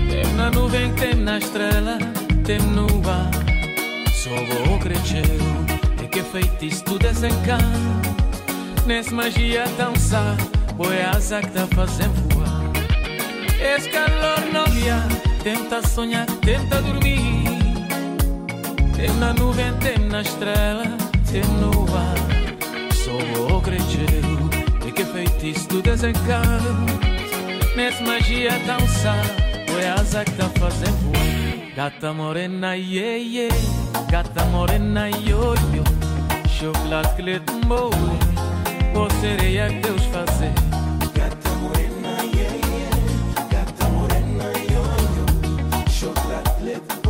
[0.08, 1.98] Tem na nuvem, tem na estrela,
[2.44, 3.30] tem no ar.
[4.12, 5.24] Só vou crescer,
[6.02, 8.02] é que feitiço tu desencana.
[8.86, 10.36] Nessa magia dançar,
[10.76, 12.62] foi a asa que tá fazendo voar.
[13.60, 15.02] Esse calor não olha,
[15.42, 17.44] tenta sonhar, tenta dormir.
[18.96, 20.84] Tem na nuvem, tem na estrela,
[21.30, 22.16] tem no ar.
[22.94, 24.31] Só vou crescer, é
[24.92, 26.60] que feitiço tu desencana.
[27.76, 29.24] Nessa magia dançar,
[29.68, 31.12] foi a asa que tá fazendo.
[31.74, 33.54] Gata morena, yeah, yeah.
[34.10, 35.84] Gata morena, yo, yo.
[36.48, 37.90] Chocolate que lhe tomou.
[38.94, 40.52] Ou sereia que Deus fazer.
[41.14, 43.48] Gata morena, yeah.
[43.50, 44.82] Gata morena, yo,
[45.16, 45.90] yo.
[45.90, 47.01] Chocolate que lhe.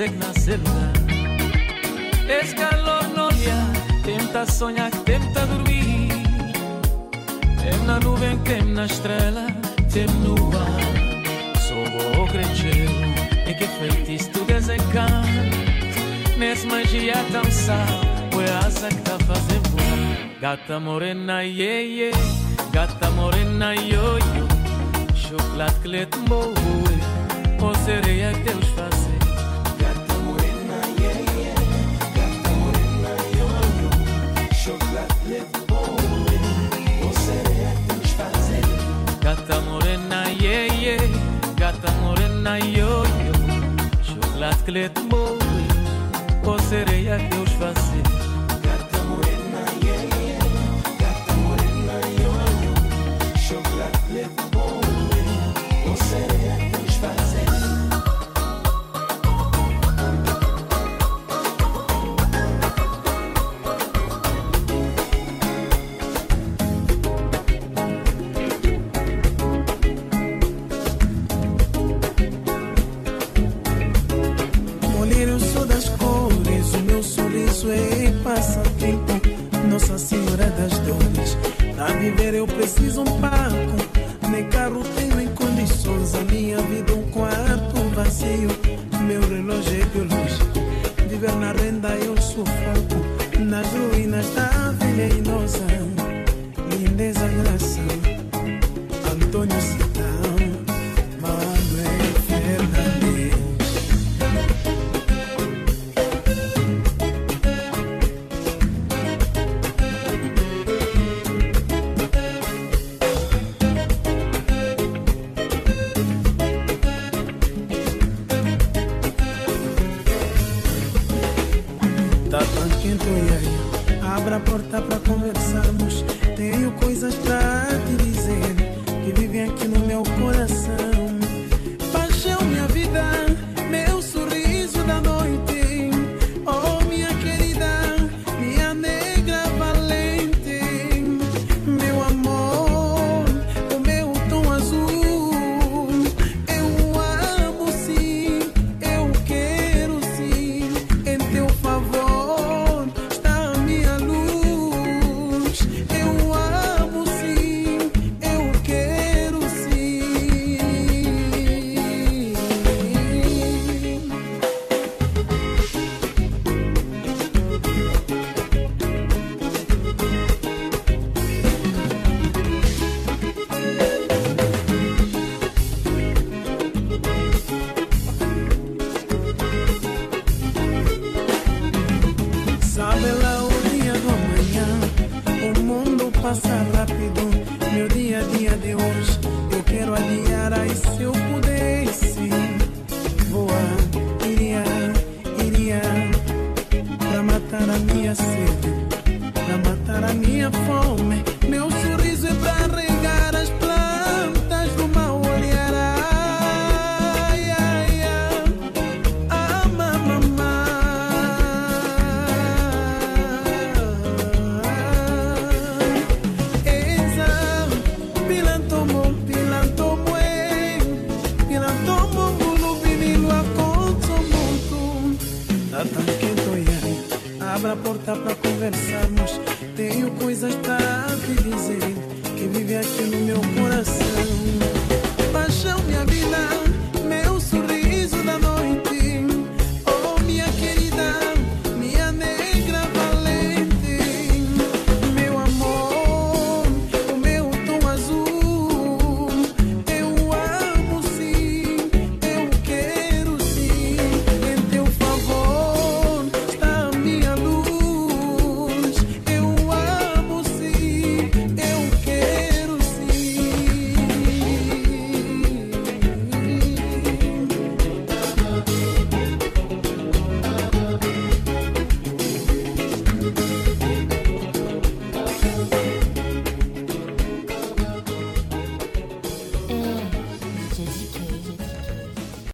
[0.00, 0.92] segna calor
[2.26, 3.58] Escalor noia,
[4.02, 6.08] tenta sonhar, tenta dormir.
[7.62, 9.46] Tem na nuvem, tem na estrela,
[9.92, 11.60] tem no ar.
[11.60, 12.90] Sou o crecheiro
[13.46, 15.22] e que feitiço tu desencar.
[16.38, 18.00] Nesse magia tão sal,
[18.32, 20.40] foi asa que tá fazendo voar.
[20.40, 22.18] Gata morena, yeah, yeah.
[22.72, 24.48] Gata morena, yo, yo.
[25.14, 26.54] Chocolate que lhe tomou,
[27.60, 28.79] ou sereia que Deus faz.
[44.70, 45.36] aquele amor,
[46.46, 47.49] ou sereia que eu
[80.32, 81.36] hora das dores.
[81.74, 86.14] Pra viver eu preciso um paco, Nem carro tenho, nem condições.
[86.14, 88.50] A minha vida um quarto vazio.
[89.06, 90.60] Meu relógio é biológico.
[91.08, 93.40] Viver na renda eu sufoco.
[93.40, 95.20] Nas ruínas da velha e
[96.76, 98.19] lindeza graça.